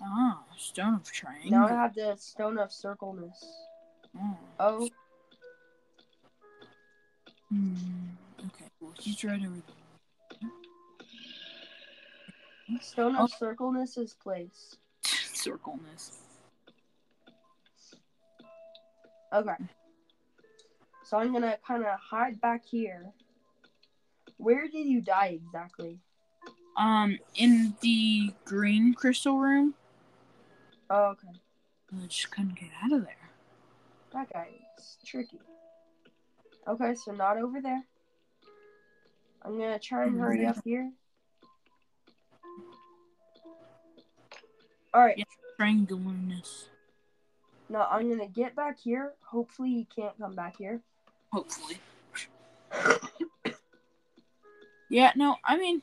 Ah, 0.00 0.44
stone 0.56 0.94
of 0.94 1.10
triangle. 1.10 1.50
Now 1.50 1.66
I 1.66 1.72
have 1.72 1.92
the 1.92 2.14
stone 2.14 2.56
of 2.56 2.70
circleness. 2.70 3.44
Oh. 4.16 4.38
Oh, 4.60 4.88
Hmm. 7.48 7.74
Okay. 8.46 8.66
Well, 8.80 8.94
he's 9.00 9.24
right 9.24 9.40
over 9.44 9.56
there. 12.68 12.80
stone 12.80 13.16
of 13.16 13.32
circleness 13.32 13.96
is 13.96 14.14
placed. 14.14 14.78
Circleness. 15.02 16.20
Okay. 19.32 19.56
So 21.04 21.18
I'm 21.18 21.32
gonna 21.32 21.58
kind 21.66 21.84
of 21.84 21.98
hide 21.98 22.40
back 22.40 22.64
here. 22.64 23.06
Where 24.36 24.68
did 24.68 24.86
you 24.86 25.00
die 25.00 25.40
exactly? 25.42 25.98
Um, 26.76 27.18
in 27.34 27.74
the 27.80 28.32
green 28.44 28.94
crystal 28.94 29.38
room, 29.38 29.74
Oh, 30.88 31.10
okay. 31.10 31.28
I 32.02 32.06
just 32.06 32.30
couldn't 32.32 32.56
get 32.58 32.70
out 32.82 32.92
of 32.92 33.02
there. 33.04 33.14
That 34.12 34.32
guy 34.32 34.48
is 34.76 34.96
tricky. 35.04 35.38
Okay, 36.66 36.94
so 36.96 37.12
not 37.12 37.36
over 37.36 37.60
there. 37.60 37.84
I'm 39.42 39.56
gonna 39.58 39.78
try 39.78 40.04
and 40.04 40.18
hurry 40.18 40.46
up 40.46 40.56
here. 40.64 40.90
Alright, 44.94 45.18
Yeah. 45.18 45.24
Triangularness. 45.58 46.64
now 47.68 47.86
I'm 47.90 48.08
gonna 48.10 48.26
get 48.28 48.56
back 48.56 48.78
here. 48.78 49.12
Hopefully 49.22 49.70
he 49.70 49.84
can't 49.94 50.16
come 50.18 50.34
back 50.34 50.56
here. 50.56 50.80
Hopefully. 51.32 51.78
Yeah, 54.92 55.12
no, 55.14 55.36
I 55.44 55.56
mean, 55.56 55.82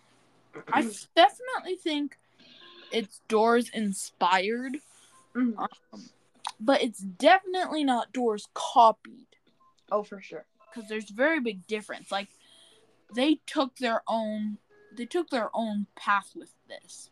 I 0.72 0.82
definitely 1.16 1.76
think 1.76 2.18
it's 2.92 3.20
Doors 3.28 3.70
inspired, 3.70 4.78
Mhm. 5.36 5.58
um, 5.58 6.10
but 6.60 6.82
it's 6.82 7.00
definitely 7.00 7.84
not 7.84 8.14
Doors 8.14 8.48
copied 8.54 9.28
Oh, 9.92 10.04
for 10.04 10.22
sure. 10.22 10.46
because 10.70 10.90
there's 10.90 11.10
very 11.10 11.40
big 11.40 11.66
difference. 11.68 12.12
Like 12.12 12.30
they 13.14 13.36
took 13.46 13.78
their 13.78 14.04
own, 14.08 14.58
they 14.96 15.06
took 15.06 15.30
their 15.30 15.50
own 15.54 15.88
path 15.96 16.32
with 16.36 16.54
this. 16.68 17.10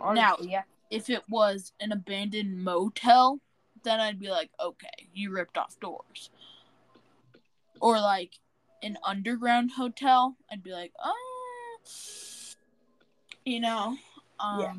Honestly, 0.00 0.50
yeah. 0.50 0.62
If 0.90 1.10
it 1.10 1.22
was 1.28 1.72
an 1.80 1.90
abandoned 1.92 2.62
motel, 2.62 3.40
then 3.82 3.98
I'd 4.00 4.20
be 4.20 4.30
like, 4.30 4.50
okay, 4.60 5.08
you 5.12 5.32
ripped 5.32 5.58
off 5.58 5.78
Doors. 5.80 6.30
Or 7.80 8.00
like 8.00 8.38
an 8.82 8.98
underground 9.04 9.72
hotel, 9.72 10.36
I'd 10.50 10.62
be 10.62 10.72
like, 10.72 10.92
oh, 11.02 11.35
you 13.44 13.60
know, 13.60 13.96
um, 14.40 14.60
Yeah. 14.60 14.74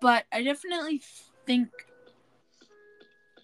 But 0.00 0.26
I 0.30 0.44
definitely 0.44 1.02
think 1.44 1.70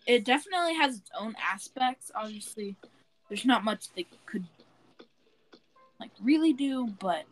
it 0.07 0.25
definitely 0.25 0.75
has 0.75 0.99
its 0.99 1.11
own 1.19 1.35
aspects. 1.41 2.13
Obviously, 2.15 2.77
there's 3.29 3.45
not 3.45 3.65
much 3.65 3.93
they 3.95 4.07
could 4.27 4.45
like 5.99 6.13
really 6.23 6.53
do, 6.53 6.89
but 7.01 7.25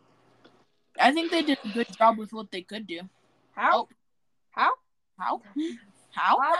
I 0.99 1.11
think 1.11 1.31
they 1.31 1.41
did 1.43 1.59
a 1.63 1.69
good 1.69 1.87
job 1.97 2.17
with 2.17 2.33
what 2.33 2.51
they 2.51 2.61
could 2.61 2.87
do. 2.87 3.01
How? 3.55 3.83
Oh. 3.83 3.89
How? 4.51 4.71
How? 5.17 5.41
How? 6.11 6.39
How? 6.39 6.55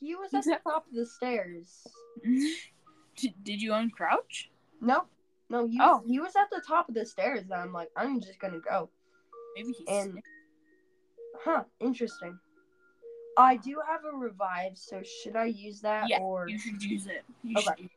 He 0.00 0.14
was 0.14 0.34
at 0.34 0.44
the 0.44 0.58
top 0.62 0.86
of 0.86 0.94
the 0.94 1.06
stairs. 1.06 1.86
did, 3.16 3.34
did 3.42 3.62
you 3.62 3.72
uncrouch? 3.72 4.48
No, 4.80 5.04
no, 5.54 5.68
he 5.68 5.78
Oh. 5.80 6.02
he 6.04 6.18
was 6.18 6.34
at 6.34 6.50
the 6.50 6.60
top 6.66 6.88
of 6.88 6.96
the 6.96 7.06
stairs. 7.06 7.42
And 7.42 7.54
I'm 7.54 7.72
like, 7.72 7.88
I'm 7.96 8.20
just 8.20 8.40
gonna 8.40 8.58
go. 8.58 8.90
Maybe 9.56 9.72
he's 9.72 9.86
And 9.88 10.20
huh, 11.44 11.62
interesting. 11.78 12.36
I 13.36 13.56
do 13.56 13.80
have 13.86 14.04
a 14.04 14.16
revive, 14.16 14.76
so 14.76 15.00
should 15.02 15.36
I 15.36 15.46
use 15.46 15.80
that 15.82 16.08
Yeah, 16.08 16.18
or 16.18 16.48
you 16.48 16.58
should 16.58 16.82
use 16.82 17.06
it. 17.06 17.24
You 17.44 17.58
Okay. 17.58 17.82
should. 17.82 17.90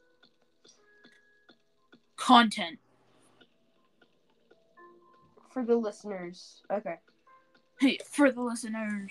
Content. 2.15 2.79
for 5.49 5.63
the 5.63 5.75
listeners? 5.75 6.61
Okay. 6.71 6.97
Hey, 7.79 7.97
for 8.05 8.31
the 8.31 8.41
listeners. 8.41 9.09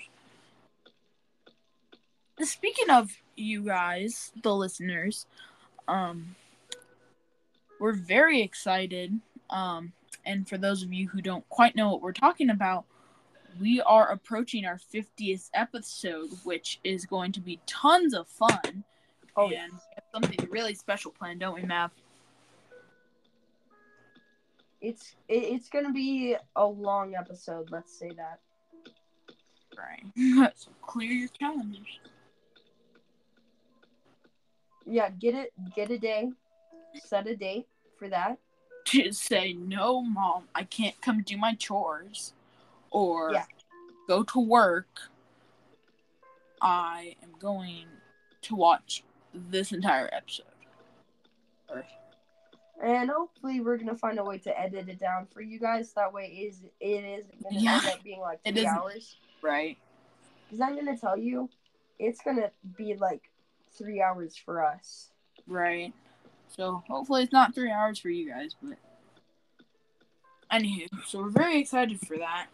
Speaking 2.39 2.89
of 2.89 3.17
you 3.35 3.65
guys, 3.65 4.31
the 4.41 4.55
listeners, 4.55 5.25
um, 5.89 6.35
we're 7.79 7.93
very 7.93 8.41
excited. 8.41 9.19
Um, 9.49 9.93
and 10.25 10.47
for 10.47 10.57
those 10.57 10.83
of 10.83 10.91
you 10.91 11.07
who 11.07 11.21
don't 11.21 11.47
quite 11.49 11.75
know 11.75 11.89
what 11.89 12.01
we're 12.01 12.11
talking 12.11 12.49
about, 12.49 12.85
we 13.59 13.81
are 13.81 14.11
approaching 14.11 14.65
our 14.65 14.79
50th 14.93 15.49
episode, 15.53 16.29
which 16.43 16.79
is 16.83 17.05
going 17.05 17.31
to 17.33 17.41
be 17.41 17.59
tons 17.65 18.13
of 18.13 18.27
fun. 18.27 18.83
Oh, 19.35 19.45
and 19.45 19.51
yeah. 19.51 19.67
we 19.67 19.95
have 19.95 20.03
something 20.13 20.49
really 20.49 20.73
special 20.73 21.11
planned, 21.11 21.39
don't 21.39 21.55
we, 21.55 21.63
Mav? 21.63 21.91
It's 24.79 25.15
it's 25.27 25.69
gonna 25.69 25.91
be 25.91 26.35
a 26.55 26.65
long 26.65 27.15
episode. 27.15 27.71
Let's 27.71 27.97
say 27.97 28.11
that. 28.15 28.39
Right. 29.75 30.51
so 30.55 30.69
clear 30.81 31.11
your 31.11 31.29
calendars. 31.29 31.99
Yeah, 34.85 35.09
get 35.09 35.33
it. 35.33 35.51
Get 35.75 35.89
a 35.89 35.97
day. 35.97 36.29
Set 37.05 37.27
a 37.27 37.35
date 37.35 37.67
for 37.97 38.09
that. 38.09 38.37
To 38.85 39.11
say, 39.11 39.53
no, 39.53 40.01
mom, 40.01 40.47
I 40.55 40.63
can't 40.63 40.99
come 41.01 41.21
do 41.23 41.37
my 41.37 41.53
chores. 41.55 42.33
Or 42.91 43.31
Yeah. 43.33 43.45
go 44.07 44.23
to 44.23 44.39
work. 44.39 44.87
I 46.61 47.15
am 47.21 47.33
going 47.39 47.87
to 48.43 48.55
watch 48.55 49.03
this 49.33 49.71
entire 49.71 50.09
episode. 50.13 50.45
And 52.81 53.09
hopefully 53.09 53.59
we're 53.59 53.77
gonna 53.77 53.95
find 53.95 54.19
a 54.19 54.23
way 54.23 54.37
to 54.39 54.59
edit 54.59 54.87
it 54.87 54.99
down 54.99 55.25
for 55.27 55.41
you 55.41 55.59
guys. 55.59 55.93
That 55.93 56.13
way 56.13 56.25
it 56.27 56.47
is 56.49 56.63
it 56.79 57.03
is 57.03 57.25
gonna 57.43 57.59
Yeah. 57.59 57.79
end 57.79 57.87
up 57.87 58.03
being 58.03 58.19
like 58.19 58.43
three 58.43 58.65
hours. 58.67 59.17
right? 59.41 59.77
Because 60.45 60.61
I'm 60.61 60.75
gonna 60.75 60.97
tell 60.97 61.17
you, 61.17 61.49
it's 61.99 62.21
gonna 62.21 62.51
be 62.77 62.95
like 62.95 63.29
three 63.71 64.01
hours 64.01 64.37
for 64.37 64.63
us. 64.63 65.11
Right. 65.47 65.93
So 66.55 66.83
hopefully 66.87 67.23
it's 67.23 67.33
not 67.33 67.53
three 67.53 67.71
hours 67.71 67.99
for 67.99 68.09
you 68.09 68.29
guys, 68.29 68.55
but 68.61 68.77
anywho, 70.51 70.87
so 71.05 71.19
we're 71.21 71.29
very 71.29 71.59
excited 71.59 71.99
for 71.99 72.17
that. 72.17 72.47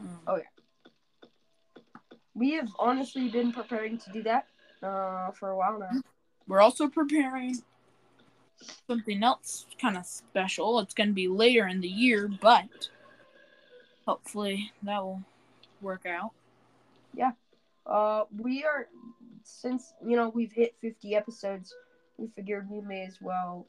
Um, 0.00 0.18
Oh, 0.26 0.36
yeah, 0.36 1.28
We 2.34 2.52
have 2.52 2.68
honestly 2.78 3.28
been 3.28 3.52
preparing 3.52 3.98
to 3.98 4.10
do 4.10 4.22
that 4.22 4.46
uh, 4.82 5.32
for 5.32 5.50
a 5.50 5.56
while 5.56 5.78
now. 5.78 6.00
We're 6.46 6.60
also 6.60 6.88
preparing 6.88 7.62
something 8.86 9.22
else 9.22 9.66
kind 9.80 9.96
of 9.96 10.06
special. 10.06 10.78
It's 10.80 10.94
going 10.94 11.10
to 11.10 11.14
be 11.14 11.28
later 11.28 11.66
in 11.66 11.80
the 11.80 11.88
year, 11.88 12.28
but 12.28 12.88
hopefully 14.06 14.72
that 14.82 15.02
will 15.02 15.22
work 15.80 16.06
out. 16.06 16.30
Yeah. 17.14 17.32
Uh, 17.86 18.24
we 18.38 18.64
are 18.64 18.86
since 19.44 19.92
you 20.06 20.16
know 20.16 20.28
we've 20.28 20.52
hit 20.52 20.74
50 20.80 21.14
episodes. 21.16 21.74
We 22.18 22.28
figured 22.28 22.70
we 22.70 22.80
may 22.80 23.04
as 23.04 23.20
well, 23.20 23.66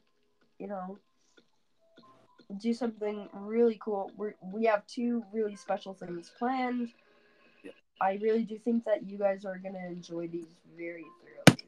you 0.58 0.68
know, 0.68 0.98
do 2.58 2.72
something 2.72 3.28
really 3.32 3.78
cool. 3.82 4.10
We 4.16 4.30
we 4.42 4.64
have 4.66 4.86
two 4.86 5.24
really 5.32 5.56
special 5.56 5.94
things 5.94 6.30
planned. 6.38 6.88
I 8.00 8.18
really 8.22 8.44
do 8.44 8.58
think 8.58 8.84
that 8.84 9.06
you 9.06 9.18
guys 9.18 9.44
are 9.44 9.56
gonna 9.58 9.86
enjoy 9.86 10.28
these 10.28 10.46
very 10.76 11.04
thoroughly. 11.22 11.64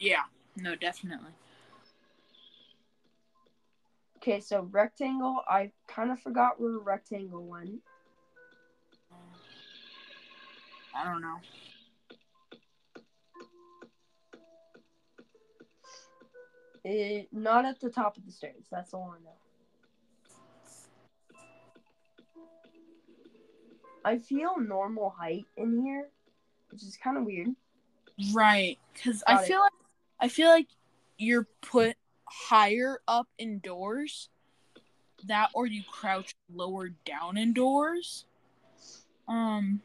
Yeah, 0.00 0.22
no, 0.56 0.74
definitely. 0.74 1.30
Okay, 4.16 4.40
so 4.40 4.62
rectangle. 4.72 5.42
I 5.46 5.70
kind 5.86 6.10
of 6.10 6.18
forgot 6.18 6.60
where 6.60 6.78
rectangle 6.78 7.44
went. 7.44 7.80
I 10.94 11.04
don't 11.04 11.20
know. 11.20 11.40
It, 16.84 17.28
not 17.32 17.64
at 17.64 17.80
the 17.80 17.88
top 17.88 18.18
of 18.18 18.26
the 18.26 18.32
stairs. 18.32 18.66
That's 18.70 18.92
all 18.92 19.14
I 19.16 19.22
know. 19.24 19.30
I 24.04 24.18
feel 24.18 24.58
normal 24.58 25.08
height 25.08 25.46
in 25.56 25.82
here, 25.82 26.08
which 26.70 26.82
is 26.82 26.98
kind 27.02 27.16
of 27.16 27.24
weird. 27.24 27.48
Right, 28.34 28.78
because 28.92 29.24
I 29.26 29.42
it. 29.42 29.46
feel 29.46 29.60
like 29.60 29.72
I 30.20 30.28
feel 30.28 30.48
like 30.48 30.68
you're 31.16 31.48
put 31.62 31.96
higher 32.26 32.98
up 33.08 33.28
in 33.38 33.60
Doors, 33.60 34.28
that 35.26 35.48
or 35.54 35.66
you 35.66 35.82
crouch 35.90 36.34
lower 36.52 36.90
down 37.06 37.38
in 37.38 37.54
Doors. 37.54 38.26
Um. 39.26 39.80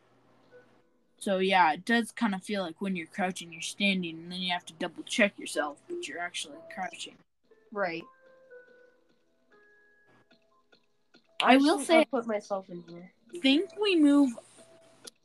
So 1.20 1.38
yeah, 1.40 1.74
it 1.74 1.84
does 1.86 2.12
kind 2.12 2.34
of 2.34 2.44
feel 2.44 2.62
like 2.64 2.80
when 2.82 2.96
you're 2.96 3.08
crouching, 3.08 3.52
you're 3.52 3.62
standing, 3.62 4.18
and 4.18 4.32
then 4.32 4.40
you 4.40 4.52
have 4.54 4.66
to 4.68 4.74
double 4.74 5.04
check 5.04 5.38
yourself, 5.38 5.82
but 5.90 6.08
you're 6.08 6.20
actually 6.20 6.58
crouching. 6.74 7.16
Right. 7.72 8.04
I 11.42 11.58
will 11.58 11.66
shouldn't 11.80 11.88
say- 11.88 11.98
have 12.00 12.12
put 12.12 12.28
myself 12.28 12.70
in 12.70 12.84
here. 12.88 13.12
think 13.42 13.70
we 13.80 13.96
move, 13.96 14.32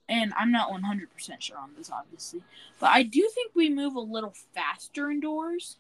and 0.09 0.33
I'm 0.35 0.52
not 0.52 0.70
100% 0.70 1.40
sure 1.42 1.57
on 1.59 1.74
this, 1.76 1.90
obviously, 1.90 2.42
but 2.78 2.90
I 2.90 3.02
do 3.02 3.28
think 3.35 3.52
we 3.54 3.68
move 3.70 3.94
a 3.94 4.00
little 4.00 4.35
faster 4.54 5.11
in 5.11 5.20
Doors. 5.20 5.78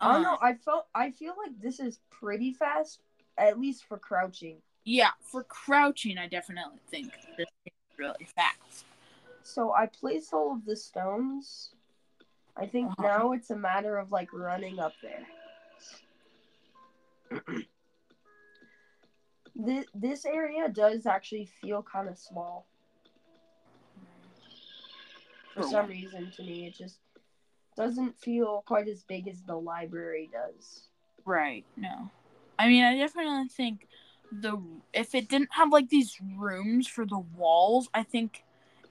I 0.00 0.12
don't 0.12 0.26
Uh, 0.26 0.30
know. 0.32 0.38
I 0.42 0.54
felt. 0.54 0.88
I 0.94 1.12
feel 1.12 1.34
like 1.38 1.58
this 1.60 1.80
is 1.80 1.98
pretty 2.10 2.52
fast, 2.52 3.00
at 3.38 3.58
least 3.58 3.84
for 3.84 3.98
crouching. 3.98 4.60
Yeah, 4.84 5.12
for 5.22 5.44
crouching, 5.44 6.18
I 6.18 6.26
definitely 6.28 6.78
think 6.88 7.10
this 7.38 7.48
is 7.63 7.63
really 7.96 8.26
fast. 8.34 8.84
So 9.42 9.72
I 9.72 9.86
placed 9.86 10.32
all 10.32 10.52
of 10.52 10.64
the 10.64 10.76
stones. 10.76 11.70
I 12.56 12.66
think 12.66 12.90
Uh-huh. 12.92 13.02
now 13.02 13.32
it's 13.32 13.50
a 13.50 13.56
matter 13.56 13.98
of 13.98 14.10
like 14.12 14.32
running 14.32 14.78
up 14.80 14.94
there. 15.02 15.26
this 19.56 19.86
this 19.94 20.24
area 20.24 20.68
does 20.68 21.06
actually 21.06 21.46
feel 21.46 21.82
kind 21.82 22.08
of 22.08 22.18
small 22.18 22.66
for 25.54 25.62
For 25.62 25.68
some 25.68 25.86
reason 25.86 26.30
to 26.36 26.42
me. 26.42 26.66
It 26.66 26.74
just 26.76 26.98
doesn't 27.76 28.18
feel 28.18 28.62
quite 28.66 28.88
as 28.88 29.02
big 29.04 29.28
as 29.28 29.42
the 29.42 29.56
library 29.56 30.30
does. 30.32 30.88
Right, 31.24 31.64
no. 31.76 32.10
I 32.58 32.68
mean, 32.68 32.84
I 32.84 32.96
definitely 32.96 33.48
think 33.48 33.88
the 34.32 34.60
if 34.92 35.14
it 35.14 35.28
didn't 35.28 35.50
have 35.52 35.72
like 35.72 35.88
these 35.88 36.16
rooms 36.36 36.86
for 36.86 37.04
the 37.06 37.18
walls, 37.36 37.88
I 37.94 38.02
think 38.02 38.44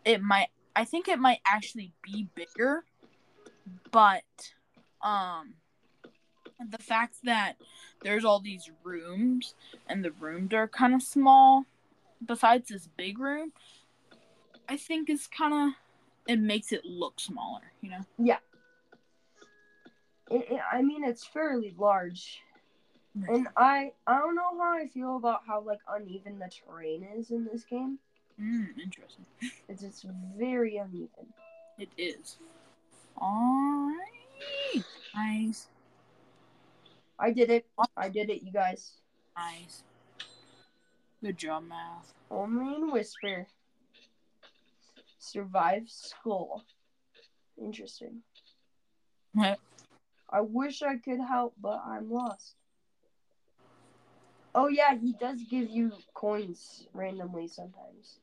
it 0.05 0.21
might 0.21 0.49
I 0.75 0.85
think 0.85 1.07
it 1.07 1.19
might 1.19 1.39
actually 1.45 1.91
be 2.01 2.27
bigger. 2.35 2.83
But 3.91 4.23
um 5.01 5.55
the 6.69 6.77
fact 6.77 7.15
that 7.23 7.55
there's 8.03 8.23
all 8.23 8.39
these 8.39 8.69
rooms 8.83 9.55
and 9.87 10.03
the 10.03 10.11
rooms 10.11 10.53
are 10.53 10.67
kind 10.67 10.93
of 10.93 11.01
small, 11.01 11.65
besides 12.25 12.69
this 12.69 12.87
big 12.95 13.19
room, 13.19 13.51
I 14.69 14.77
think 14.77 15.09
is 15.09 15.27
kind 15.27 15.53
of 15.53 15.73
it 16.27 16.39
makes 16.39 16.71
it 16.71 16.85
look 16.85 17.19
smaller. 17.19 17.73
You 17.81 17.91
know? 17.91 18.05
Yeah. 18.17 18.37
It, 20.31 20.47
it, 20.49 20.59
I 20.71 20.81
mean, 20.81 21.03
it's 21.03 21.25
fairly 21.25 21.75
large, 21.77 22.41
and 23.15 23.47
I 23.55 23.91
I 24.07 24.17
don't 24.17 24.35
know 24.35 24.57
how 24.57 24.73
I 24.77 24.87
feel 24.87 25.17
about 25.17 25.41
how 25.45 25.61
like 25.61 25.79
uneven 25.87 26.39
the 26.39 26.49
terrain 26.49 27.07
is 27.15 27.31
in 27.31 27.45
this 27.45 27.63
game. 27.63 27.99
Mm, 28.41 28.67
interesting. 28.81 29.25
It's 29.69 29.83
it's 29.83 30.05
very 30.37 30.77
uneven. 30.77 31.33
It 31.77 31.89
is. 31.97 32.37
Alright. 33.21 33.97
Nice. 35.15 35.67
I 37.19 37.31
did 37.31 37.49
it. 37.49 37.65
I 37.95 38.09
did 38.09 38.29
it, 38.29 38.43
you 38.43 38.51
guys. 38.51 38.93
Nice. 39.37 39.83
Good 41.21 41.37
job, 41.37 41.63
Mav. 41.67 42.05
Only 42.29 42.75
in 42.75 42.91
Whisper. 42.91 43.47
Survive 45.19 45.89
school. 45.89 46.63
Interesting. 47.57 48.21
What? 49.33 49.59
I 50.29 50.41
wish 50.41 50.81
I 50.81 50.97
could 50.97 51.19
help, 51.19 51.53
but 51.61 51.81
I'm 51.85 52.11
lost. 52.11 52.55
Oh 54.55 54.67
yeah, 54.67 54.95
he 54.95 55.13
does 55.13 55.41
give 55.49 55.69
you 55.69 55.91
coins 56.13 56.87
randomly 56.93 57.47
sometimes. 57.47 58.19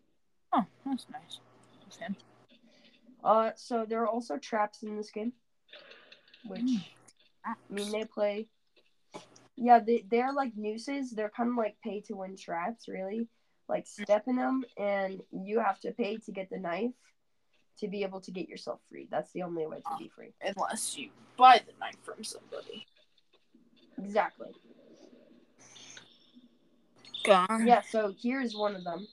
Oh, 0.53 0.65
that's 0.87 1.07
nice. 1.13 1.41
That's 1.85 1.97
him. 1.97 2.17
Uh, 3.23 3.51
so 3.57 3.85
there 3.89 4.03
are 4.03 4.09
also 4.09 4.39
traps 4.39 4.83
in 4.83 4.97
this 4.97 5.11
game, 5.11 5.33
which 6.45 6.63
Mm. 6.63 6.85
I 7.45 7.55
mean 7.69 7.91
they 7.91 8.05
play. 8.05 8.49
Yeah, 9.57 9.81
they 9.81 10.05
they're 10.09 10.33
like 10.33 10.57
nooses. 10.57 11.11
They're 11.11 11.31
kind 11.31 11.51
of 11.51 11.57
like 11.57 11.77
pay 11.83 12.01
to 12.03 12.15
win 12.15 12.37
traps, 12.37 12.89
really. 12.89 13.29
Like 13.69 13.87
step 13.87 14.25
in 14.27 14.37
them, 14.37 14.65
and 14.77 15.23
you 15.31 15.61
have 15.61 15.79
to 15.81 15.93
pay 15.93 16.17
to 16.17 16.33
get 16.33 16.51
the 16.51 16.59
knife 16.59 16.93
to 17.79 17.89
be 17.89 18.03
able 18.03 18.21
to 18.21 18.31
get 18.31 18.49
yourself 18.49 18.81
free. 18.89 19.09
That's 19.11 19.33
the 19.33 19.43
only 19.43 19.67
way 19.67 19.79
to 19.79 19.99
be 19.99 20.09
free. 20.09 20.33
Unless 20.43 20.97
you 20.97 21.11
buy 21.37 21.61
the 21.65 21.73
knife 21.79 21.97
from 22.03 22.25
somebody. 22.25 22.87
Exactly. 23.99 24.55
Yeah. 27.67 27.83
So 27.83 28.15
here's 28.21 28.55
one 28.55 28.75
of 28.77 28.85
them. 28.85 29.07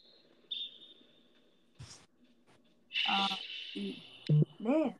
Uh, 3.09 3.35
Man. 4.59 4.95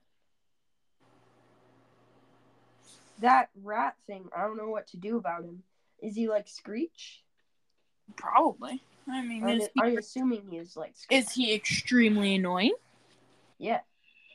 That 3.20 3.50
rat 3.64 3.96
thing, 4.06 4.30
I 4.36 4.44
don't 4.44 4.58
know 4.58 4.70
what 4.70 4.88
to 4.90 4.98
do 4.98 5.18
about 5.18 5.44
him. 5.44 5.64
Is 6.02 6.16
he 6.16 6.30
like 6.30 6.48
Screech? 6.48 7.24
probably. 8.16 8.82
I 9.10 9.22
mean, 9.22 9.44
I'm, 9.44 9.62
is 9.62 9.70
I'm 9.80 9.98
assuming 9.98 10.44
he 10.50 10.58
is 10.58 10.76
like 10.76 10.96
Screech. 10.96 11.20
is 11.20 11.32
he 11.32 11.54
extremely 11.54 12.36
annoying? 12.36 12.74
Yeah. 13.58 13.80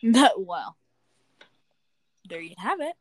That 0.03 0.41
well. 0.41 0.77
There 2.29 2.41
you 2.41 2.55
have 2.59 2.81
it. 2.81 2.95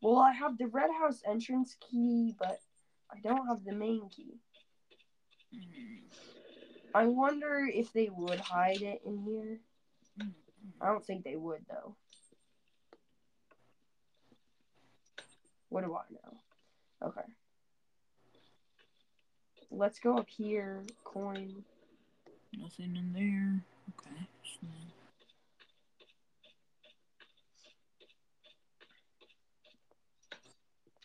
Well, 0.00 0.18
I 0.18 0.32
have 0.32 0.56
the 0.58 0.68
red 0.68 0.90
house 0.98 1.20
entrance 1.28 1.76
key, 1.80 2.34
but 2.38 2.60
I 3.10 3.20
don't 3.22 3.46
have 3.46 3.64
the 3.64 3.72
main 3.72 4.08
key. 4.08 4.38
Mm-hmm. 5.54 6.04
I 6.94 7.06
wonder 7.06 7.68
if 7.72 7.92
they 7.92 8.10
would 8.10 8.40
hide 8.40 8.82
it 8.82 9.02
in 9.04 9.18
here. 9.18 9.60
I 10.80 10.86
don't 10.86 11.04
think 11.04 11.24
they 11.24 11.36
would, 11.36 11.64
though. 11.68 11.94
What 15.68 15.84
do 15.84 15.94
I 15.94 16.02
know? 16.10 17.08
Okay. 17.08 17.26
Let's 19.70 19.98
go 19.98 20.16
up 20.16 20.28
here. 20.28 20.82
Coin. 21.04 21.64
Nothing 22.58 22.96
in 22.96 23.12
there. 23.12 23.60
Okay. 24.00 24.26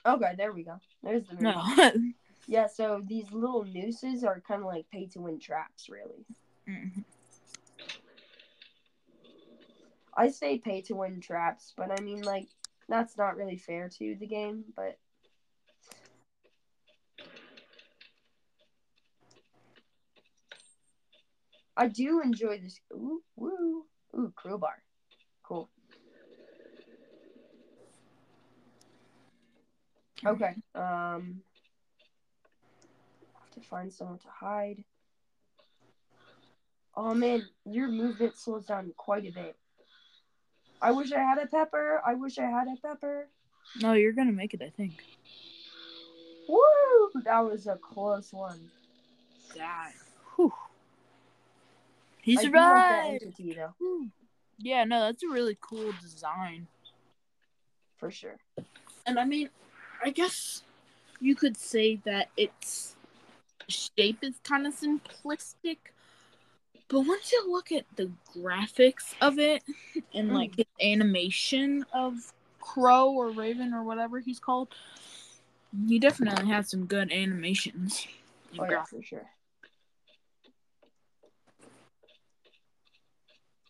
Okay, 0.05 0.33
there 0.37 0.51
we 0.51 0.63
go. 0.63 0.79
There's 1.01 1.25
the 1.25 1.35
No. 1.41 1.63
Yeah, 2.45 2.67
so 2.67 3.01
these 3.07 3.31
little 3.31 3.63
nooses 3.63 4.25
are 4.25 4.41
kind 4.45 4.59
of 4.61 4.67
like 4.67 4.89
pay 4.91 5.05
to 5.07 5.21
win 5.21 5.39
traps, 5.39 5.87
really. 5.87 6.25
Mhm. 6.67 7.05
I 10.15 10.27
say 10.29 10.57
pay 10.59 10.81
to 10.81 10.95
win 10.95 11.21
traps, 11.21 11.73
but 11.75 11.89
I 11.97 12.03
mean, 12.03 12.21
like, 12.21 12.49
that's 12.89 13.17
not 13.17 13.37
really 13.37 13.57
fair 13.57 13.87
to 13.87 14.15
the 14.19 14.27
game, 14.27 14.65
but. 14.75 14.99
I 21.77 21.87
do 21.87 22.21
enjoy 22.21 22.59
this. 22.59 22.79
Ooh, 22.93 23.23
woo. 23.35 23.85
Ooh, 24.15 24.31
crowbar. 24.35 24.83
Cool. 25.43 25.69
Okay. 30.25 30.55
Um. 30.75 31.41
Have 33.33 33.51
to 33.51 33.61
find 33.61 33.91
someone 33.91 34.19
to 34.19 34.27
hide. 34.29 34.83
Oh 36.95 37.13
man, 37.13 37.43
your 37.65 37.87
movement 37.87 38.37
slows 38.37 38.65
down 38.65 38.93
quite 38.97 39.25
a 39.25 39.31
bit. 39.31 39.55
I 40.81 40.91
wish 40.91 41.11
I 41.11 41.19
had 41.19 41.37
a 41.39 41.47
pepper. 41.47 42.01
I 42.05 42.13
wish 42.13 42.37
I 42.37 42.45
had 42.45 42.67
a 42.67 42.75
pepper. 42.85 43.27
no, 43.81 43.93
you're 43.93 44.11
gonna 44.13 44.31
make 44.31 44.53
it. 44.53 44.61
I 44.61 44.69
think. 44.69 45.03
Woo! 46.47 47.21
That 47.23 47.39
was 47.39 47.67
a 47.67 47.75
close 47.77 48.31
one. 48.33 48.59
God. 49.55 49.91
Whew. 50.35 50.53
He 52.21 52.37
I 52.37 52.43
do 52.43 52.51
like 52.51 52.53
the 52.53 52.59
survived. 52.59 53.23
entity 53.23 53.53
though, 53.53 54.05
Yeah, 54.59 54.83
no, 54.83 54.99
that's 55.01 55.23
a 55.23 55.29
really 55.29 55.57
cool 55.61 55.93
design. 56.01 56.67
for 57.97 58.09
sure. 58.11 58.37
And 59.05 59.17
I 59.19 59.25
mean, 59.25 59.49
I 60.03 60.09
guess 60.09 60.63
you 61.21 61.33
could 61.33 61.55
say 61.55 61.95
that 62.03 62.29
its 62.35 62.97
shape 63.69 64.19
is 64.21 64.35
kind 64.43 64.67
of 64.67 64.75
simplistic, 64.75 65.77
but 66.89 67.01
once 67.01 67.31
you 67.31 67.49
look 67.49 67.71
at 67.71 67.85
the 67.95 68.11
graphics 68.35 69.13
of 69.21 69.39
it 69.39 69.63
and 70.13 70.29
hmm. 70.29 70.35
like 70.35 70.57
the 70.57 70.67
animation 70.81 71.85
of 71.93 72.33
Crow 72.59 73.11
or 73.11 73.29
Raven 73.31 73.73
or 73.73 73.83
whatever 73.83 74.19
he's 74.19 74.39
called, 74.39 74.67
he 75.87 75.99
definitely 75.99 76.47
has 76.47 76.69
some 76.69 76.85
good 76.85 77.11
animations. 77.11 78.05
Oh 78.59 78.65
yeah, 78.69 78.83
for 78.83 79.01
sure. 79.01 79.25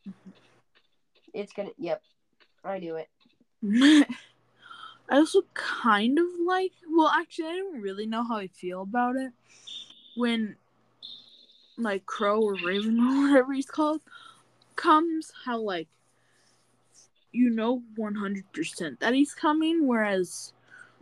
Mm-hmm. 0.07 0.31
It's 1.33 1.53
gonna. 1.53 1.69
Yep, 1.77 2.01
I 2.65 2.79
knew 2.79 2.97
it. 2.97 4.07
I 5.09 5.17
also 5.17 5.43
kind 5.53 6.17
of 6.17 6.25
like. 6.45 6.71
Well, 6.89 7.09
actually, 7.09 7.47
I 7.47 7.55
don't 7.57 7.81
really 7.81 8.05
know 8.05 8.23
how 8.23 8.37
I 8.37 8.47
feel 8.47 8.81
about 8.81 9.15
it 9.15 9.31
when, 10.15 10.55
like, 11.77 12.05
Crow 12.05 12.41
or 12.41 12.55
Raven 12.55 12.99
or 12.99 13.21
whatever 13.27 13.53
he's 13.53 13.65
called 13.65 14.01
comes. 14.75 15.31
How 15.45 15.59
like 15.59 15.87
you 17.31 17.49
know 17.49 17.81
one 17.95 18.15
hundred 18.15 18.51
percent 18.53 18.99
that 18.99 19.13
he's 19.13 19.33
coming, 19.33 19.87
whereas 19.87 20.53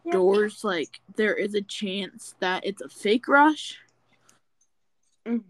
Yeah. 0.04 0.14
Doors 0.14 0.64
like 0.64 1.02
there 1.16 1.36
is 1.36 1.54
a 1.54 1.62
chance 1.62 2.36
that 2.40 2.66
it's 2.66 2.82
a 2.82 2.90
fake 2.90 3.28
rush. 3.28 3.80
Mhm. 5.26 5.44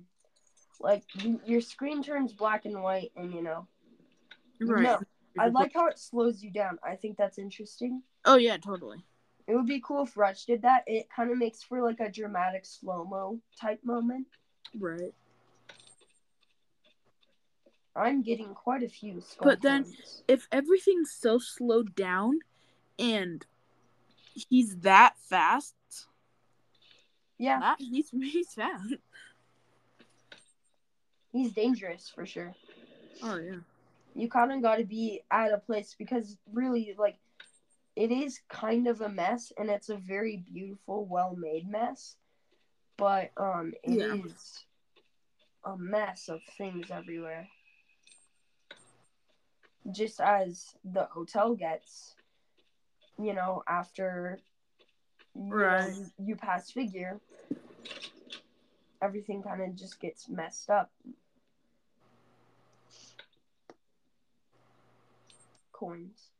Like 0.80 1.04
your 1.46 1.62
screen 1.62 2.04
turns 2.04 2.34
black 2.34 2.66
and 2.66 2.82
white, 2.82 3.12
and 3.16 3.34
you 3.34 3.42
know. 3.42 3.68
Right. 4.60 4.84
No, 4.84 5.00
I 5.40 5.48
like 5.48 5.74
how 5.74 5.88
it 5.88 5.98
slows 5.98 6.44
you 6.44 6.52
down. 6.52 6.78
I 6.84 6.96
think 6.96 7.18
that's 7.18 7.38
interesting. 7.38 8.04
Oh 8.26 8.38
yeah, 8.38 8.58
totally. 8.58 9.04
It 9.48 9.56
would 9.56 9.66
be 9.66 9.82
cool 9.82 10.04
if 10.04 10.16
Rush 10.16 10.46
did 10.46 10.62
that. 10.62 10.84
It 10.88 11.10
kind 11.14 11.32
of 11.32 11.38
makes 11.38 11.64
for 11.64 11.82
like 11.82 12.00
a 12.00 12.10
dramatic 12.10 12.66
slow 12.66 13.04
mo 13.04 13.40
type 13.60 13.84
moment. 13.84 14.28
Right. 14.78 15.14
I'm 17.96 18.22
getting 18.22 18.54
quite 18.54 18.84
a 18.84 18.90
few. 18.90 19.22
But 19.42 19.62
then- 19.62 19.94
if 20.28 20.48
everything's 20.52 21.12
so 21.12 21.40
slowed 21.40 21.96
down 21.96 22.40
and 22.98 23.46
he's 24.34 24.78
that 24.78 25.18
fast, 25.18 25.76
yeah, 27.38 27.60
that 27.60 27.78
he's 27.80 28.10
he's 28.14 28.54
fast. 28.54 28.94
he's 31.34 31.52
dangerous 31.52 32.10
for 32.14 32.26
sure. 32.26 32.54
Oh 33.24 33.38
yeah. 33.38 33.60
You 34.14 34.30
kind 34.30 34.52
of 34.52 34.62
got 34.62 34.78
to 34.78 34.84
be 34.84 35.22
at 35.32 35.54
a 35.54 35.58
place 35.58 35.96
because 35.98 36.38
really, 36.54 36.94
like, 36.98 37.18
it 38.02 38.12
is 38.12 38.42
kind 38.50 38.88
of 38.88 39.02
a 39.02 39.10
mess, 39.10 39.52
and 39.58 39.70
it's 39.70 39.90
a 39.90 39.98
very 39.98 40.38
beautiful, 40.38 41.06
well-made 41.06 41.70
mess. 41.70 42.16
But 42.98 43.32
um, 43.38 43.74
it 43.84 44.02
is 44.02 44.66
Yeah. 45.66 45.74
a 45.74 45.78
mess 45.78 46.30
of 46.30 46.42
things 46.58 46.92
everywhere. 46.92 47.48
Just 49.92 50.20
as 50.22 50.76
the 50.84 51.06
hotel 51.06 51.56
gets. 51.56 52.16
you 53.20 53.34
know, 53.34 53.64
after 53.68 54.42
you, 55.36 55.44
know, 55.44 55.56
Right. 55.56 55.94
you, 55.96 56.12
you 56.18 56.36
pass 56.36 56.72
figure, 56.72 57.22
everything 59.02 59.44
kind 59.44 59.62
of 59.62 59.76
just 59.76 60.00
gets 60.00 60.30
messed 60.30 60.70
up. 60.70 60.92
Coins. 65.72 66.31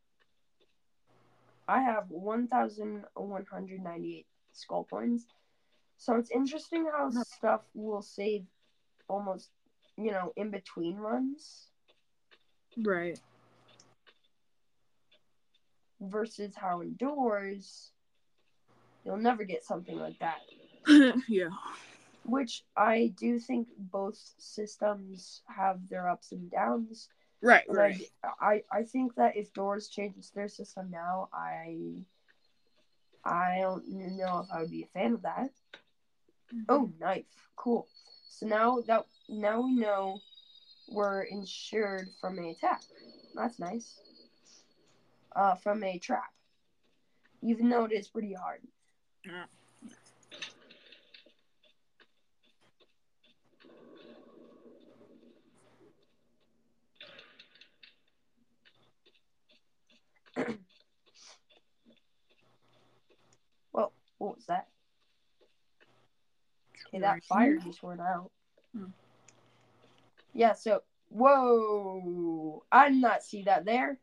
I 1.72 1.82
have 1.84 2.10
1,198 2.10 4.26
skull 4.52 4.84
coins. 4.84 5.26
So 5.96 6.18
it's 6.18 6.30
interesting 6.30 6.86
how 6.86 7.10
stuff 7.12 7.62
will 7.74 8.02
save 8.02 8.44
almost, 9.08 9.52
you 9.98 10.12
know, 10.12 10.34
in 10.36 10.52
between 10.52 10.98
runs 10.98 11.70
Right. 12.78 13.18
versus 16.02 16.58
how 16.58 16.82
in 16.82 16.96
Doors 16.96 17.94
you'll 19.06 19.16
never 19.16 19.46
get 19.46 19.64
something 19.64 19.98
like 19.98 20.20
that. 20.20 20.42
yeah. 21.30 21.52
Which 22.26 22.66
I 22.76 23.14
do 23.18 23.40
think 23.40 23.70
both 23.78 24.18
systems 24.38 25.42
have 25.48 25.88
their 25.90 26.10
ups 26.10 26.34
and 26.34 26.52
downs. 26.52 27.08
Right. 27.42 27.68
And 27.68 27.78
Right. 27.78 28.12
I, 28.24 28.64
I 28.72 28.80
I 28.80 28.84
think 28.84 29.16
that 29.16 29.36
if 29.36 29.54
Doors 29.54 29.88
changes 29.88 30.30
their 30.32 30.48
system 30.48 30.90
now, 30.92 31.30
I 31.34 32.06
I 33.24 33.60
don't 33.62 33.88
know 33.88 34.40
if 34.40 34.52
I 34.52 34.62
would 34.62 34.72
be 34.72 34.84
a 34.84 34.88
fan 34.88 35.14
of 35.14 35.22
that. 35.24 35.52
Oh, 36.70 36.92
knife, 37.00 37.50
cool. 37.56 37.88
So 38.30 38.46
now 38.48 38.82
that 38.82 39.06
now 39.30 39.62
we 39.62 39.74
know 39.74 40.20
we're 40.90 41.24
insured 41.24 42.10
from 42.20 42.38
an 42.38 42.46
attack. 42.46 42.82
That's 43.36 43.60
nice. 43.60 44.00
Uh, 45.36 45.56
from 45.56 45.84
a 45.84 45.98
trap, 45.98 46.34
even 47.42 47.70
though 47.70 47.86
it 47.86 47.94
is 47.94 48.08
pretty 48.08 48.34
hard. 48.34 48.62
Yeah. 49.26 49.46
Well, 63.74 63.94
what 64.18 64.36
was 64.36 64.46
that? 64.48 64.68
Okay, 66.88 67.00
that 67.00 67.24
fire 67.24 67.58
just 67.58 67.82
went 67.82 68.02
out. 68.02 68.30
Hmm. 68.76 68.88
Yeah, 70.34 70.54
so 70.54 70.82
whoa! 71.10 72.64
I 72.72 72.90
did 72.90 73.02
not 73.02 73.24
see 73.24 73.44
that 73.44 73.64
there. 73.64 73.98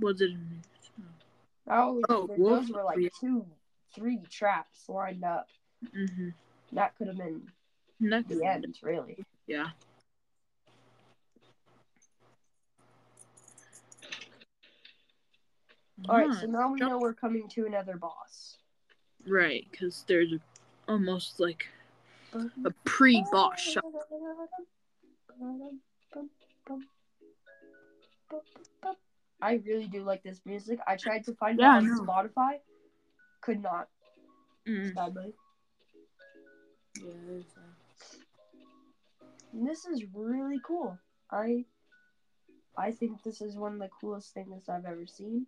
Was 0.00 0.20
it? 0.22 0.30
That 1.66 1.84
was, 1.86 2.04
Oh, 2.08 2.28
those 2.38 2.70
were 2.70 2.84
like 2.84 3.12
two, 3.20 3.44
three 3.94 4.18
traps 4.30 4.88
lined 4.88 5.24
up. 5.24 5.48
Mm-hmm. 5.94 6.30
That 6.72 6.96
could 6.96 7.08
have 7.08 7.18
been 7.18 7.42
Next. 8.00 8.28
the 8.28 8.44
end, 8.44 8.78
really. 8.82 9.24
Yeah. 9.46 9.68
All 16.08 16.16
right, 16.16 16.34
so 16.34 16.46
now 16.46 16.72
we 16.72 16.78
jump- 16.78 16.90
know 16.92 16.98
we're 16.98 17.14
coming 17.14 17.48
to 17.50 17.66
another 17.66 17.96
boss. 17.96 18.56
Right, 19.26 19.66
because 19.70 20.04
there's 20.08 20.32
almost 20.88 21.38
like 21.40 21.66
a 22.64 22.70
pre-boss 22.84 23.60
shot. 23.60 23.84
I 29.42 29.54
really 29.64 29.86
do 29.86 30.02
like 30.02 30.22
this 30.22 30.40
music. 30.44 30.78
I 30.86 30.96
tried 30.96 31.24
to 31.24 31.34
find 31.34 31.58
Yeah, 31.58 31.72
I 31.72 31.78
it 31.78 31.84
on. 31.84 32.06
Spotify. 32.06 32.60
Could 33.40 33.62
not, 33.62 33.88
Mm. 34.66 34.94
sadly. 34.94 35.34
Yeah, 36.96 37.12
there's 37.26 37.44
And 39.52 39.66
this 39.66 39.86
is 39.86 40.04
really 40.14 40.60
cool. 40.64 40.98
I 41.30 41.64
I 42.76 42.92
think 42.92 43.22
this 43.22 43.40
is 43.40 43.56
one 43.56 43.74
of 43.74 43.78
the 43.78 43.88
coolest 44.00 44.32
things 44.32 44.68
I've 44.68 44.84
ever 44.84 45.06
seen. 45.06 45.46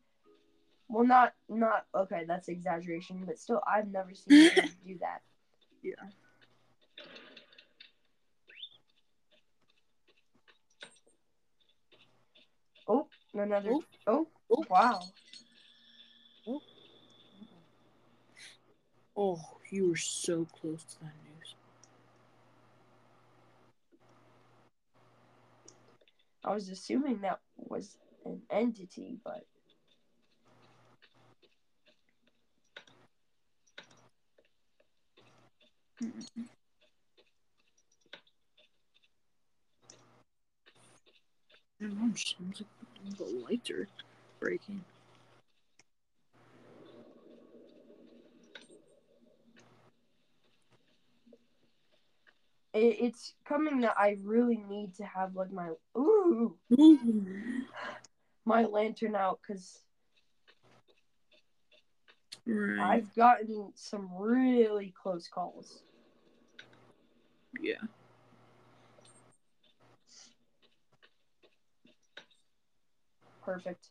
Well, 0.88 1.04
not 1.04 1.34
not 1.48 1.86
okay. 1.94 2.24
That's 2.26 2.48
exaggeration, 2.48 3.24
but 3.26 3.38
still, 3.38 3.62
I've 3.66 3.90
never 3.90 4.14
seen 4.14 4.50
anyone 4.52 4.74
do 4.86 4.98
that. 5.00 5.22
Yeah. 5.82 5.92
Oh, 12.88 13.06
another. 13.34 13.70
Oh. 13.70 13.84
Oh, 14.06 14.26
Oh. 14.50 14.66
wow. 14.68 15.00
Oh, 19.16 19.38
you 19.70 19.88
were 19.90 19.96
so 19.96 20.46
close 20.46 20.82
to 20.84 21.00
that 21.00 21.12
news. 21.24 21.54
I 26.44 26.54
was 26.54 26.68
assuming 26.70 27.20
that 27.20 27.40
was 27.56 27.96
an 28.24 28.42
entity, 28.50 29.18
but 29.22 29.44
I 36.02 36.06
don't 41.80 42.00
know, 42.00 42.10
it 42.12 42.18
seems 42.18 42.60
like 42.60 43.18
the 43.18 43.24
lights 43.24 43.70
are 43.70 43.88
breaking. 44.40 44.84
it's 52.74 53.34
coming 53.44 53.82
that 53.82 53.94
I 53.98 54.16
really 54.24 54.56
need 54.56 54.94
to 54.94 55.04
have 55.04 55.36
like 55.36 55.52
my 55.52 55.68
ooh 55.96 56.56
Ooh. 56.80 57.26
my 58.44 58.64
lantern 58.64 59.14
out 59.14 59.40
because 59.46 59.80
Right. 62.44 62.80
I've 62.80 63.14
gotten 63.14 63.70
some 63.76 64.10
really 64.16 64.92
close 65.00 65.28
calls. 65.28 65.82
Yeah. 67.60 67.74
Perfect. 73.44 73.88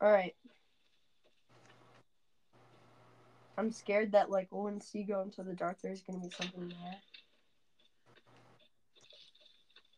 All 0.00 0.10
right. 0.10 0.34
I'm 3.58 3.70
scared 3.70 4.12
that 4.12 4.30
like 4.30 4.48
when 4.50 4.80
you 4.92 5.04
go 5.04 5.20
into 5.20 5.42
the 5.42 5.54
dark, 5.54 5.78
there's 5.82 6.00
gonna 6.00 6.18
be 6.18 6.30
something 6.30 6.68
there. 6.68 6.96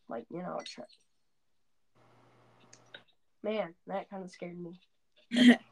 Like 0.09 0.27
you 0.31 0.43
know, 0.43 0.61
a 0.61 0.83
man, 3.43 3.75
that 3.87 4.11
kind 4.11 4.25
of 4.25 4.31
scared 4.31 4.59
me. 4.59 4.81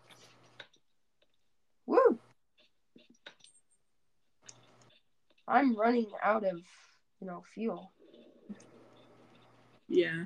I'm 5.51 5.75
running 5.77 6.07
out 6.23 6.45
of 6.45 6.63
you 7.21 7.27
know 7.27 7.43
fuel. 7.55 7.91
yeah. 9.89 10.25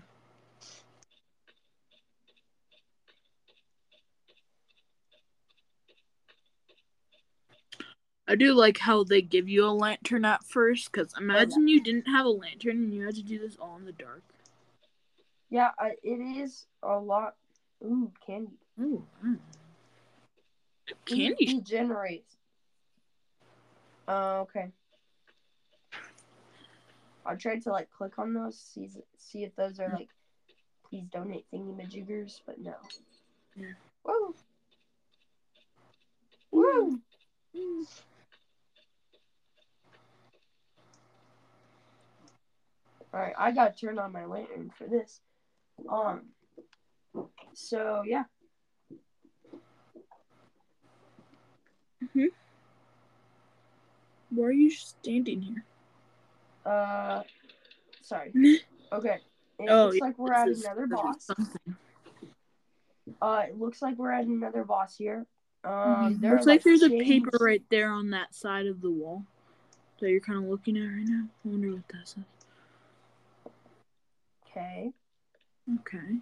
I 8.26 8.36
do 8.36 8.54
like 8.54 8.78
how 8.78 9.04
they 9.04 9.20
give 9.20 9.50
you 9.50 9.66
a 9.66 9.68
lantern 9.68 10.24
at 10.24 10.44
first, 10.44 10.90
because 10.90 11.12
imagine 11.18 11.68
you 11.68 11.82
didn't 11.82 12.06
have 12.06 12.24
a 12.24 12.30
lantern 12.30 12.78
and 12.78 12.94
you 12.94 13.04
had 13.04 13.14
to 13.16 13.22
do 13.22 13.38
this 13.38 13.56
all 13.60 13.76
in 13.76 13.84
the 13.84 13.92
dark. 13.92 14.22
Yeah, 15.50 15.70
I, 15.78 15.92
it 16.02 16.38
is 16.38 16.66
a 16.82 16.98
lot. 16.98 17.34
Ooh, 17.84 18.10
candy. 18.26 18.56
Ooh. 18.80 19.04
mm. 19.24 19.38
It 20.88 20.96
Candy. 21.04 21.46
degenerates. 21.46 22.36
Uh, 24.08 24.40
okay. 24.40 24.70
I 27.26 27.34
tried 27.34 27.62
to 27.62 27.70
like 27.70 27.90
click 27.90 28.18
on 28.18 28.34
those, 28.34 28.58
see 28.58 28.90
see 29.16 29.44
if 29.44 29.54
those 29.56 29.80
are 29.80 29.88
like, 29.88 30.08
please 30.88 31.04
donate 31.12 31.46
thingy 31.52 31.74
majiggers, 31.74 32.40
but 32.46 32.60
no. 32.60 32.74
Yeah. 33.56 33.66
Woo! 34.04 34.34
Woo! 36.50 37.00
All 43.12 43.20
right, 43.20 43.34
I 43.38 43.52
gotta 43.52 43.72
turn 43.74 43.98
on 43.98 44.12
my 44.12 44.24
lantern 44.24 44.70
for 44.76 44.86
this. 44.86 45.20
Um. 45.88 46.22
So 47.54 48.02
yeah, 48.04 48.24
Hmm. 52.12 52.26
Why 54.30 54.46
are 54.46 54.52
you 54.52 54.70
standing 54.70 55.40
here? 55.40 55.64
Uh, 56.66 57.22
sorry. 58.02 58.32
Okay. 58.92 59.18
It 59.58 59.68
Oh, 59.70 59.86
looks 59.86 59.96
yeah, 59.96 60.04
like 60.04 60.18
we're 60.18 60.32
at 60.32 60.48
is- 60.48 60.64
another 60.64 60.86
boss. 60.86 61.28
Uh, 63.20 63.42
it 63.48 63.58
looks 63.58 63.82
like 63.82 63.96
we're 63.98 64.12
at 64.12 64.24
another 64.24 64.62
boss 64.62 64.96
here. 64.96 65.26
Um, 65.64 65.72
Mhm. 65.72 66.20
there 66.20 66.32
Looks 66.32 66.46
are, 66.46 66.50
like 66.50 66.62
there's 66.62 66.82
a 66.82 66.90
paper 66.90 67.30
right 67.40 67.62
there 67.70 67.90
on 67.90 68.10
that 68.10 68.34
side 68.34 68.66
of 68.66 68.80
the 68.82 68.90
wall 68.90 69.24
that 70.00 70.10
you're 70.10 70.20
kind 70.20 70.38
of 70.38 70.44
looking 70.44 70.76
at 70.76 70.82
right 70.86 71.06
now. 71.08 71.24
I 71.44 71.48
wonder 71.48 71.72
what 71.72 71.88
that 71.88 72.06
says. 72.06 72.24
Okay, 74.50 74.92
Okay. 75.80 76.18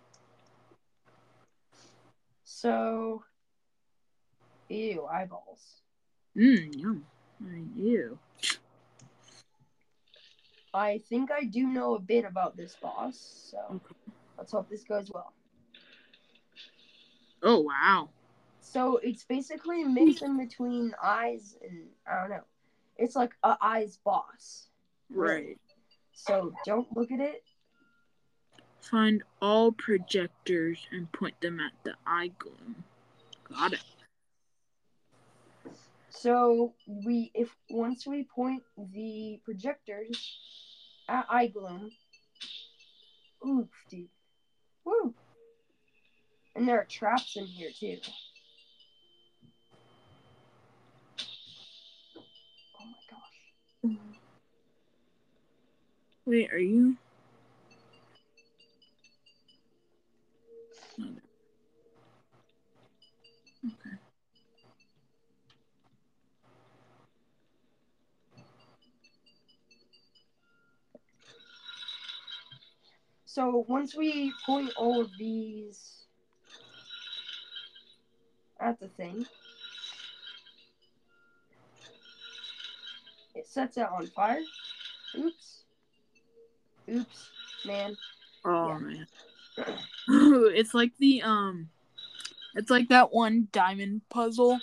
so, 2.44 3.24
ew, 4.68 5.05
eyeballs. 5.07 5.83
Mmm, 6.37 6.74
yum. 6.78 7.07
I 7.40 7.44
mean, 7.44 7.72
ew. 7.76 8.18
I 10.75 10.99
think 11.09 11.31
I 11.31 11.45
do 11.45 11.67
know 11.67 11.95
a 11.95 12.01
bit 12.01 12.25
about 12.25 12.57
this 12.57 12.77
boss, 12.81 13.19
so 13.51 13.59
Okay. 13.77 13.95
let's 14.39 14.53
hope 14.53 14.69
this 14.71 14.85
goes 14.85 15.11
well. 15.13 15.33
Oh, 17.43 17.61
wow. 17.61 18.09
So 18.61 18.99
it's 18.99 19.25
basically 19.25 19.83
a 19.83 19.89
mix 19.89 20.23
in 20.23 20.39
between 20.39 20.95
eyes 21.03 21.57
and 21.63 21.89
I 22.07 22.21
don't 22.21 22.31
know. 22.31 22.45
It's 22.97 23.17
like 23.17 23.33
a 23.43 23.57
eyes 23.61 23.99
boss. 24.05 24.69
Right. 25.11 25.59
So 26.13 26.55
don't 26.65 26.95
look 26.97 27.11
at 27.11 27.21
it. 27.21 27.43
Find 28.81 29.23
all 29.41 29.73
projectors 29.73 30.87
and 30.91 31.11
point 31.13 31.41
them 31.41 31.61
at 31.61 31.73
the 31.85 31.95
eye 32.07 32.31
gloom. 32.39 32.85
Got 33.45 33.75
it. 33.75 33.85
So 36.14 36.75
we 36.87 37.31
if 37.35 37.48
once 37.70 38.07
we 38.07 38.25
point 38.25 38.62
the 38.92 39.40
projectors 39.44 40.38
at 41.09 41.27
eye 41.29 41.46
gloom. 41.46 41.90
Oof, 43.46 43.68
dude. 43.90 44.09
Woo. 44.85 45.14
And 46.55 46.68
there 46.68 46.79
are 46.79 46.85
traps 46.85 47.37
in 47.37 47.46
here 47.46 47.70
too. 47.77 47.96
Oh 52.79 52.85
my 52.85 53.03
gosh. 53.11 53.42
Mm-hmm. 53.87 54.12
Wait, 56.27 56.53
are 56.53 56.59
you? 56.59 56.96
Okay. 63.64 64.02
So 73.33 73.64
once 73.66 73.97
we 73.97 74.31
point 74.45 74.75
all 74.77 75.01
of 75.01 75.11
these 75.18 76.05
at 78.61 78.79
the 78.79 78.88
thing, 78.88 79.25
it 83.35 83.49
sets 83.49 83.79
it 83.79 83.87
on 83.90 84.07
fire. 84.09 84.42
Oops. 85.18 85.62
Oops, 86.90 87.31
man. 87.64 87.97
Oh 88.45 88.68
Yeah. 88.68 88.79
man. 88.79 89.07
it's 90.55 90.75
like 90.75 90.92
the 90.99 91.23
um 91.23 91.71
it's 92.55 92.68
like 92.68 92.90
that 92.90 93.14
one 93.14 93.49
diamond 93.51 94.03
puzzle 94.11 94.61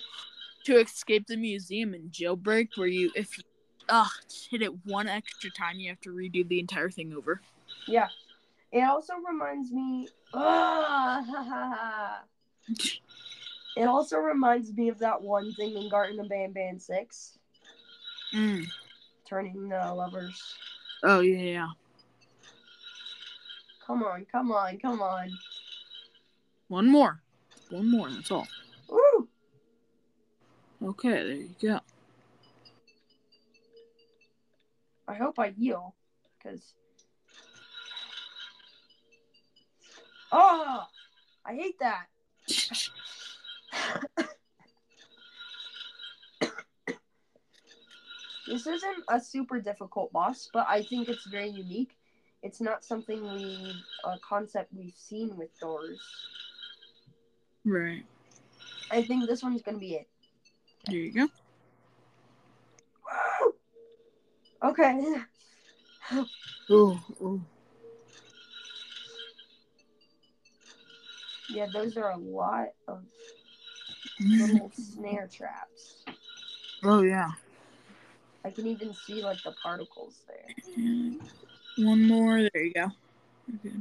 to 0.65 0.79
escape 0.79 1.25
the 1.25 1.37
museum 1.37 1.95
in 1.95 2.11
jailbreak 2.11 2.67
where 2.75 2.85
you 2.85 3.11
if 3.15 3.35
you 3.35 3.43
uh 3.89 4.05
hit 4.51 4.61
it 4.61 4.85
one 4.85 5.07
extra 5.07 5.49
time 5.49 5.79
you 5.79 5.89
have 5.89 6.01
to 6.01 6.11
redo 6.11 6.47
the 6.47 6.59
entire 6.59 6.91
thing 6.91 7.13
over. 7.13 7.41
Yeah. 7.87 8.09
It 8.71 8.81
also 8.81 9.13
reminds 9.27 9.71
me. 9.71 10.07
It 13.77 13.87
also 13.87 14.17
reminds 14.17 14.73
me 14.73 14.89
of 14.89 14.99
that 14.99 15.21
one 15.21 15.53
thing 15.53 15.77
in 15.77 15.89
Garten 15.89 16.19
of 16.19 16.27
Banban 16.27 16.81
6, 16.81 17.39
Mm. 18.33 18.65
turning 19.25 19.69
the 19.69 19.93
levers. 19.93 20.55
Oh 21.03 21.21
yeah, 21.21 21.37
yeah. 21.37 21.67
Come 23.85 24.03
on, 24.03 24.25
come 24.25 24.51
on, 24.51 24.77
come 24.79 25.01
on. 25.01 25.31
One 26.67 26.89
more. 26.91 27.21
One 27.69 27.89
more, 27.89 28.09
that's 28.09 28.31
all. 28.31 28.47
Woo! 28.89 29.29
Okay, 30.83 31.09
there 31.09 31.33
you 31.33 31.55
go. 31.61 31.79
I 35.07 35.13
hope 35.15 35.39
I 35.39 35.51
heal, 35.51 35.95
because. 36.37 36.73
Oh! 40.31 40.83
I 41.45 41.53
hate 41.55 41.79
that. 41.79 42.05
this 48.47 48.67
isn't 48.67 49.03
a 49.07 49.19
super 49.19 49.59
difficult 49.59 50.11
boss, 50.11 50.49
but 50.53 50.65
I 50.69 50.83
think 50.83 51.09
it's 51.09 51.25
very 51.27 51.49
unique. 51.49 51.95
It's 52.41 52.61
not 52.61 52.83
something 52.85 53.21
we 53.21 53.73
a 54.05 54.17
concept 54.27 54.71
we've 54.73 54.95
seen 54.95 55.35
with 55.35 55.49
doors. 55.59 55.99
Right. 57.65 58.05
I 58.91 59.03
think 59.03 59.27
this 59.27 59.43
one's 59.43 59.61
gonna 59.61 59.77
be 59.77 59.95
it. 59.95 60.07
There 60.85 60.95
you 60.95 61.11
go. 61.11 61.27
Okay. 64.63 65.15
Oh, 66.69 66.99
oh. 67.21 67.41
Yeah, 71.49 71.67
those 71.67 71.97
are 71.97 72.11
a 72.11 72.17
lot 72.17 72.67
of 72.87 73.03
little 74.19 74.71
snare 74.75 75.27
traps. 75.31 76.03
Oh 76.83 77.01
yeah. 77.01 77.31
I 78.45 78.51
can 78.51 78.67
even 78.67 78.93
see 78.93 79.21
like 79.23 79.41
the 79.43 79.51
particles 79.51 80.21
there. 80.27 80.55
One 81.77 82.07
more. 82.07 82.47
There 82.53 82.63
you 82.63 82.73
go. 82.73 82.87
Okay. 83.55 83.75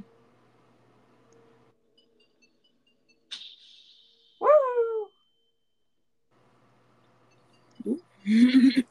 Woo! 4.40 5.08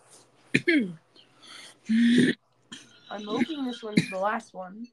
I'm 3.09 3.23
hoping 3.25 3.65
this 3.65 3.81
one's 3.83 4.09
the 4.09 4.17
last 4.17 4.53
one. 4.53 4.87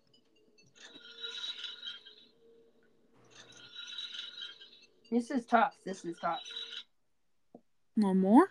This 5.15 5.31
is 5.31 5.47
tough. 5.47 5.77
This 5.85 6.05
is 6.05 6.17
tough. 6.21 6.41
One 7.95 8.19
more. 8.19 8.49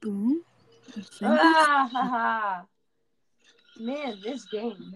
Boom. 0.00 0.44
Ah, 1.24 1.88
ha, 1.92 2.02
ha. 2.08 2.66
Man, 3.80 4.20
this 4.22 4.44
game. 4.44 4.94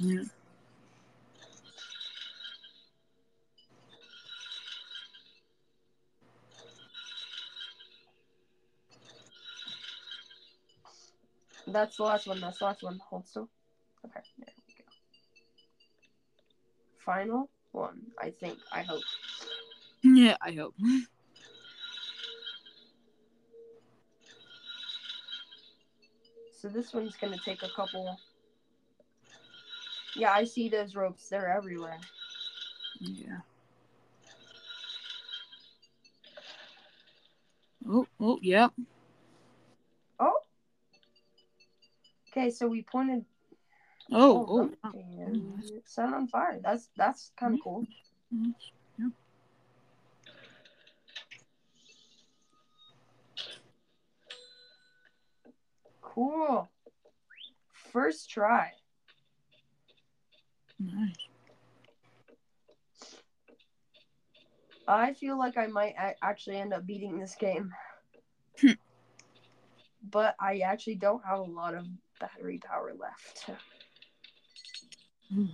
Yeah. 0.00 0.24
That's 11.66 11.96
the 11.96 12.02
last 12.02 12.26
one. 12.26 12.42
That's 12.42 12.58
the 12.58 12.64
last 12.66 12.82
one. 12.82 13.00
Hold 13.08 13.26
still. 13.26 13.48
Okay, 14.04 14.20
there 14.36 14.46
we 14.46 14.52
go. 14.52 14.53
Final 17.04 17.50
one, 17.72 18.00
I 18.18 18.30
think. 18.30 18.58
I 18.72 18.82
hope. 18.82 19.02
Yeah, 20.02 20.36
I 20.40 20.52
hope. 20.52 20.74
So 26.60 26.68
this 26.68 26.94
one's 26.94 27.16
gonna 27.16 27.38
take 27.44 27.62
a 27.62 27.68
couple. 27.68 28.18
Yeah, 30.16 30.32
I 30.32 30.44
see 30.44 30.68
those 30.68 30.94
ropes. 30.94 31.28
They're 31.28 31.54
everywhere. 31.54 31.98
Yeah. 33.00 33.40
Oh, 37.86 38.06
oh, 38.18 38.38
yep. 38.40 38.72
Oh. 40.18 40.38
Okay, 42.30 42.50
so 42.50 42.66
we 42.66 42.82
pointed. 42.82 43.26
Oh, 44.16 44.46
oh, 44.48 44.58
them, 44.58 44.76
wow. 44.84 44.92
and 44.94 45.64
it 45.64 45.82
set 45.86 46.12
on 46.12 46.28
fire. 46.28 46.60
That's 46.62 46.88
that's 46.96 47.32
kind 47.36 47.54
of 47.54 47.60
cool. 47.62 47.84
Mhm. 48.32 48.54
Yeah. 48.98 49.08
Cool. 56.00 56.70
First 57.72 58.30
try. 58.30 58.72
Nice. 60.78 61.14
I 64.86 65.14
feel 65.14 65.36
like 65.38 65.56
I 65.56 65.66
might 65.66 65.94
actually 66.22 66.58
end 66.58 66.72
up 66.72 66.86
beating 66.86 67.18
this 67.18 67.34
game. 67.34 67.72
Hmm. 68.60 68.72
but 70.10 70.36
I 70.38 70.58
actually 70.58 70.94
don't 70.96 71.24
have 71.24 71.40
a 71.40 71.42
lot 71.42 71.74
of 71.74 71.86
battery 72.20 72.60
power 72.64 72.92
left. 72.96 73.50
There 75.34 75.48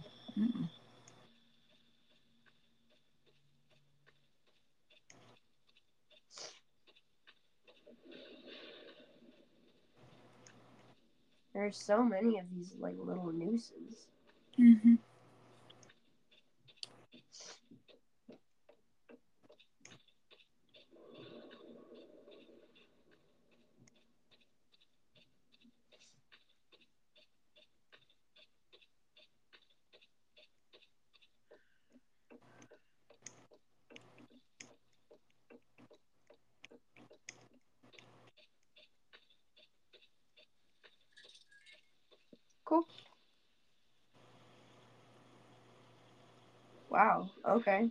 are 0.44 0.68
There's 11.54 11.78
so 11.78 12.02
many 12.02 12.38
of 12.38 12.46
these 12.54 12.74
like 12.78 12.96
little 12.98 13.32
nooses. 13.32 14.06
Mm-hmm. 14.58 14.94
Cool. 42.70 42.86
Wow. 46.88 47.28
Okay. 47.44 47.90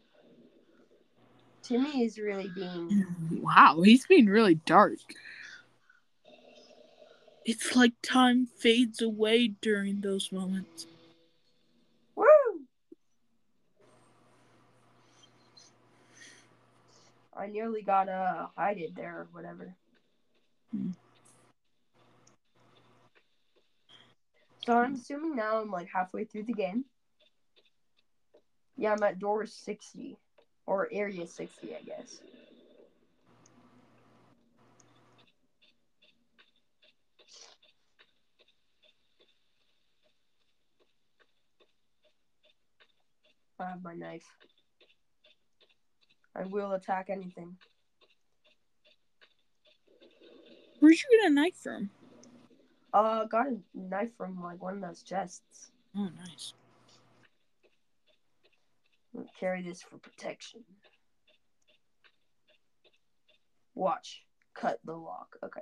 Timmy 1.63 2.05
is 2.05 2.17
really 2.17 2.49
being. 2.55 3.05
Wow, 3.41 3.81
he's 3.81 4.05
being 4.05 4.27
really 4.27 4.55
dark. 4.55 4.99
It's 7.43 7.75
like 7.75 7.91
time 8.01 8.47
fades 8.57 9.01
away 9.01 9.49
during 9.61 9.99
those 9.99 10.31
moments. 10.31 10.87
Woo! 12.15 12.25
I 17.35 17.47
nearly 17.47 17.81
got 17.81 18.07
uh 18.07 18.47
hided 18.55 18.95
there 18.95 19.17
or 19.17 19.27
whatever. 19.33 19.75
Hmm. 20.71 20.91
So 24.69 24.77
I'm 24.77 24.93
assuming 24.93 25.35
now 25.35 25.59
I'm 25.59 25.71
like 25.71 25.87
halfway 25.91 26.25
through 26.25 26.43
the 26.43 26.53
game. 26.53 26.85
Yeah, 28.77 28.91
I'm 28.91 29.01
at 29.01 29.17
door 29.17 29.43
60 29.47 30.15
or 30.67 30.87
area 30.91 31.25
60, 31.25 31.75
I 31.75 31.81
guess. 31.81 32.19
I 43.59 43.69
have 43.69 43.83
my 43.83 43.95
knife. 43.95 44.29
I 46.35 46.45
will 46.45 46.73
attack 46.73 47.09
anything. 47.09 47.57
Where'd 50.79 50.93
you 50.93 51.19
get 51.19 51.31
a 51.31 51.33
knife 51.33 51.55
from? 51.55 51.89
Uh, 52.93 53.25
got 53.25 53.47
a 53.47 53.57
knife 53.73 54.09
from 54.17 54.41
like 54.41 54.61
one 54.61 54.75
of 54.75 54.81
those 54.81 55.03
chests. 55.03 55.71
Oh, 55.95 56.09
nice. 56.17 56.53
I'll 59.15 59.25
carry 59.39 59.61
this 59.61 59.81
for 59.81 59.97
protection. 59.97 60.61
Watch. 63.75 64.23
Cut 64.55 64.79
the 64.83 64.95
lock. 64.95 65.35
Okay. 65.43 65.61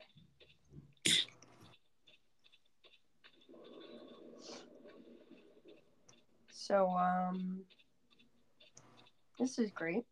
So, 6.52 6.90
um, 6.90 7.62
this 9.40 9.60
is 9.60 9.72
great. 9.72 10.06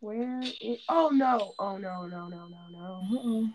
Where? 0.00 0.40
Oh 0.88 1.10
no! 1.12 1.54
Oh 1.58 1.76
no! 1.76 2.06
No! 2.06 2.28
No! 2.28 2.46
No! 2.48 2.68
No! 2.70 3.02
Uh-oh. 3.12 3.48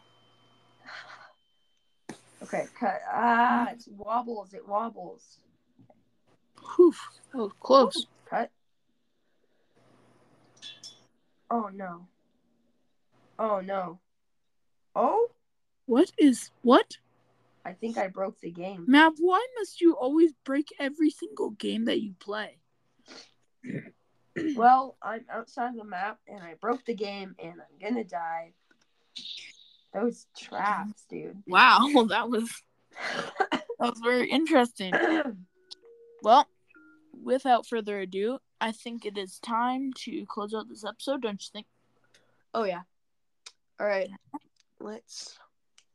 Okay, 2.45 2.67
cut. 2.79 3.01
Ah, 3.11 3.71
it 3.71 3.83
wobbles. 3.97 4.53
It 4.53 4.67
wobbles. 4.67 5.39
Whew, 6.75 6.93
that 7.31 7.39
was 7.39 7.51
close. 7.59 8.05
Cut. 8.29 8.51
Oh 11.49 11.71
no. 11.73 12.05
Oh 13.39 13.61
no. 13.61 13.99
Oh, 14.95 15.27
What 15.87 16.11
is 16.19 16.51
what? 16.61 16.97
I 17.65 17.73
think 17.73 17.97
I 17.97 18.09
broke 18.09 18.39
the 18.41 18.51
game. 18.51 18.85
Mav, 18.87 19.13
why 19.17 19.43
must 19.57 19.81
you 19.81 19.95
always 19.95 20.31
break 20.43 20.67
every 20.79 21.09
single 21.09 21.49
game 21.49 21.85
that 21.85 22.01
you 22.01 22.13
play? 22.19 22.59
Well, 24.55 24.97
I'm 25.01 25.25
outside 25.31 25.75
the 25.75 25.83
map 25.83 26.19
and 26.27 26.43
I 26.43 26.53
broke 26.61 26.85
the 26.85 26.93
game 26.93 27.35
and 27.39 27.53
I'm 27.53 27.89
gonna 27.89 28.03
die. 28.03 28.53
Those 29.95 30.27
traps, 30.37 31.05
dude. 31.09 31.41
Wow, 31.47 32.05
that 32.09 32.29
was 32.29 32.51
that 33.49 33.63
was 33.79 34.01
very 34.03 34.29
interesting. 34.29 34.91
Well, 36.21 36.45
without 37.23 37.65
further 37.65 38.01
ado, 38.01 38.39
I 38.59 38.73
think 38.73 39.05
it 39.05 39.17
is 39.17 39.39
time 39.39 39.93
to 39.99 40.25
close 40.27 40.53
out 40.53 40.67
this 40.67 40.83
episode, 40.83 41.21
don't 41.21 41.41
you 41.41 41.47
think? 41.53 41.67
oh 42.53 42.65
yeah. 42.65 42.81
All 43.79 43.87
right. 43.87 44.09
Let's 44.81 45.37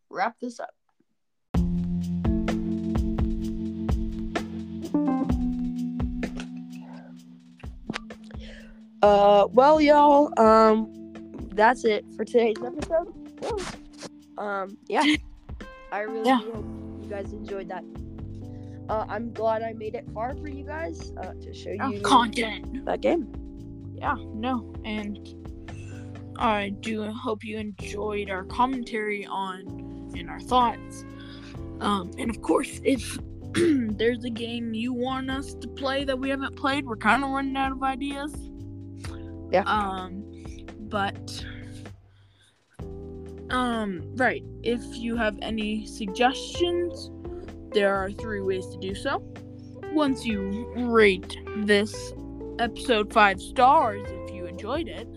wrap 0.09 0.39
this 0.41 0.61
up. 0.61 0.71
Uh, 9.03 9.47
well, 9.53 9.81
y'all, 9.81 10.31
um, 10.39 11.00
that's 11.55 11.85
it 11.85 12.05
for 12.17 12.25
today's 12.25 12.57
episode. 12.65 13.13
Um, 14.39 14.77
yeah, 14.89 15.05
I 15.93 16.01
really 16.01 16.27
Yeah. 16.27 16.41
hope 16.41 16.65
you 17.03 17.09
guys 17.09 17.33
enjoyed 17.33 17.69
that. 17.69 17.85
Uh, 18.89 19.05
I'm 19.09 19.33
glad 19.33 19.63
I 19.63 19.73
made 19.73 19.95
it 19.95 20.05
far 20.13 20.35
for 20.35 20.49
you 20.49 20.65
guys 20.65 21.13
uh, 21.19 21.33
to 21.41 21.55
show 21.55 21.77
Oh, 21.81 21.91
you 21.91 22.01
content. 22.01 22.85
that 22.87 23.01
game. 23.01 23.33
Yeah, 23.97 24.17
no, 24.35 24.73
and 24.85 25.19
I 26.37 26.71
do 26.71 27.05
hope 27.11 27.45
you 27.45 27.59
enjoyed 27.59 28.31
our 28.31 28.45
commentary 28.45 29.27
on 29.27 30.11
and 30.17 30.29
our 30.31 30.41
thoughts. 30.41 31.05
Um, 31.81 32.11
and 32.19 32.31
of 32.31 32.41
course, 32.43 32.81
if 32.83 33.19
there's 33.55 34.25
a 34.25 34.31
game 34.31 34.75
you 34.75 34.93
want 34.93 35.31
us 35.31 35.55
to 35.55 35.69
play 35.69 36.05
that 36.05 36.19
we 36.19 36.29
haven't 36.31 36.57
played, 36.57 36.87
we're 36.87 36.97
kind 36.97 37.23
of 37.23 37.31
running 37.31 37.57
out 37.57 37.73
of 37.73 37.83
ideas. 37.83 38.35
Yeah. 39.53 39.63
Um, 39.67 40.20
but 40.91 41.45
um, 43.51 44.03
right. 44.17 44.45
If 44.63 44.83
you 44.97 45.17
have 45.17 45.39
any 45.43 45.87
suggestions, 45.87 47.11
there 47.73 47.95
are 47.95 48.11
three 48.11 48.41
ways 48.41 48.67
to 48.67 48.79
do 48.79 48.95
so. 48.95 49.23
Once 49.93 50.25
you 50.25 50.71
rate 50.77 51.37
this 51.59 52.13
episode 52.59 53.13
five 53.13 53.41
stars 53.41 54.07
if 54.09 54.35
you 54.35 54.47
enjoyed 54.47 54.89
it, 54.89 55.09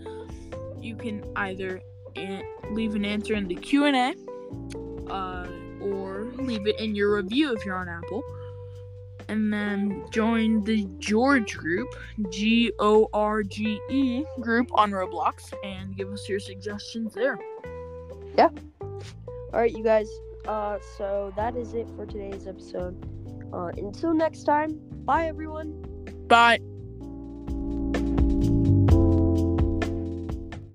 you 0.80 0.96
can 0.96 1.24
either 1.36 1.80
an- 2.16 2.44
leave 2.70 2.94
an 2.94 3.04
answer 3.04 3.34
in 3.34 3.46
the 3.46 3.54
Q 3.54 3.84
and 3.84 3.96
A, 3.96 5.12
uh, 5.12 5.48
or 5.80 6.32
leave 6.38 6.66
it 6.66 6.78
in 6.80 6.94
your 6.94 7.16
review 7.16 7.54
if 7.54 7.64
you're 7.64 7.76
on 7.76 7.88
Apple, 7.88 8.22
and 9.28 9.52
then 9.52 10.04
join 10.10 10.62
the 10.64 10.86
George 10.98 11.56
group, 11.56 11.88
G 12.30 12.72
O 12.78 13.08
R 13.12 13.42
G 13.42 13.80
E 13.90 14.24
group 14.40 14.70
on 14.74 14.90
Roblox, 14.90 15.52
and 15.64 15.96
give 15.96 16.12
us 16.12 16.28
your 16.28 16.40
suggestions 16.40 17.14
there. 17.14 17.38
Yeah. 18.36 18.50
All 18.80 19.60
right, 19.60 19.72
you 19.72 19.84
guys. 19.84 20.08
Uh, 20.46 20.78
so 20.98 21.32
that 21.36 21.56
is 21.56 21.74
it 21.74 21.88
for 21.96 22.04
today's 22.06 22.46
episode. 22.46 22.94
Uh, 23.52 23.70
until 23.76 24.12
next 24.12 24.44
time, 24.44 24.80
bye 25.04 25.26
everyone. 25.26 25.72
Bye. 26.26 26.58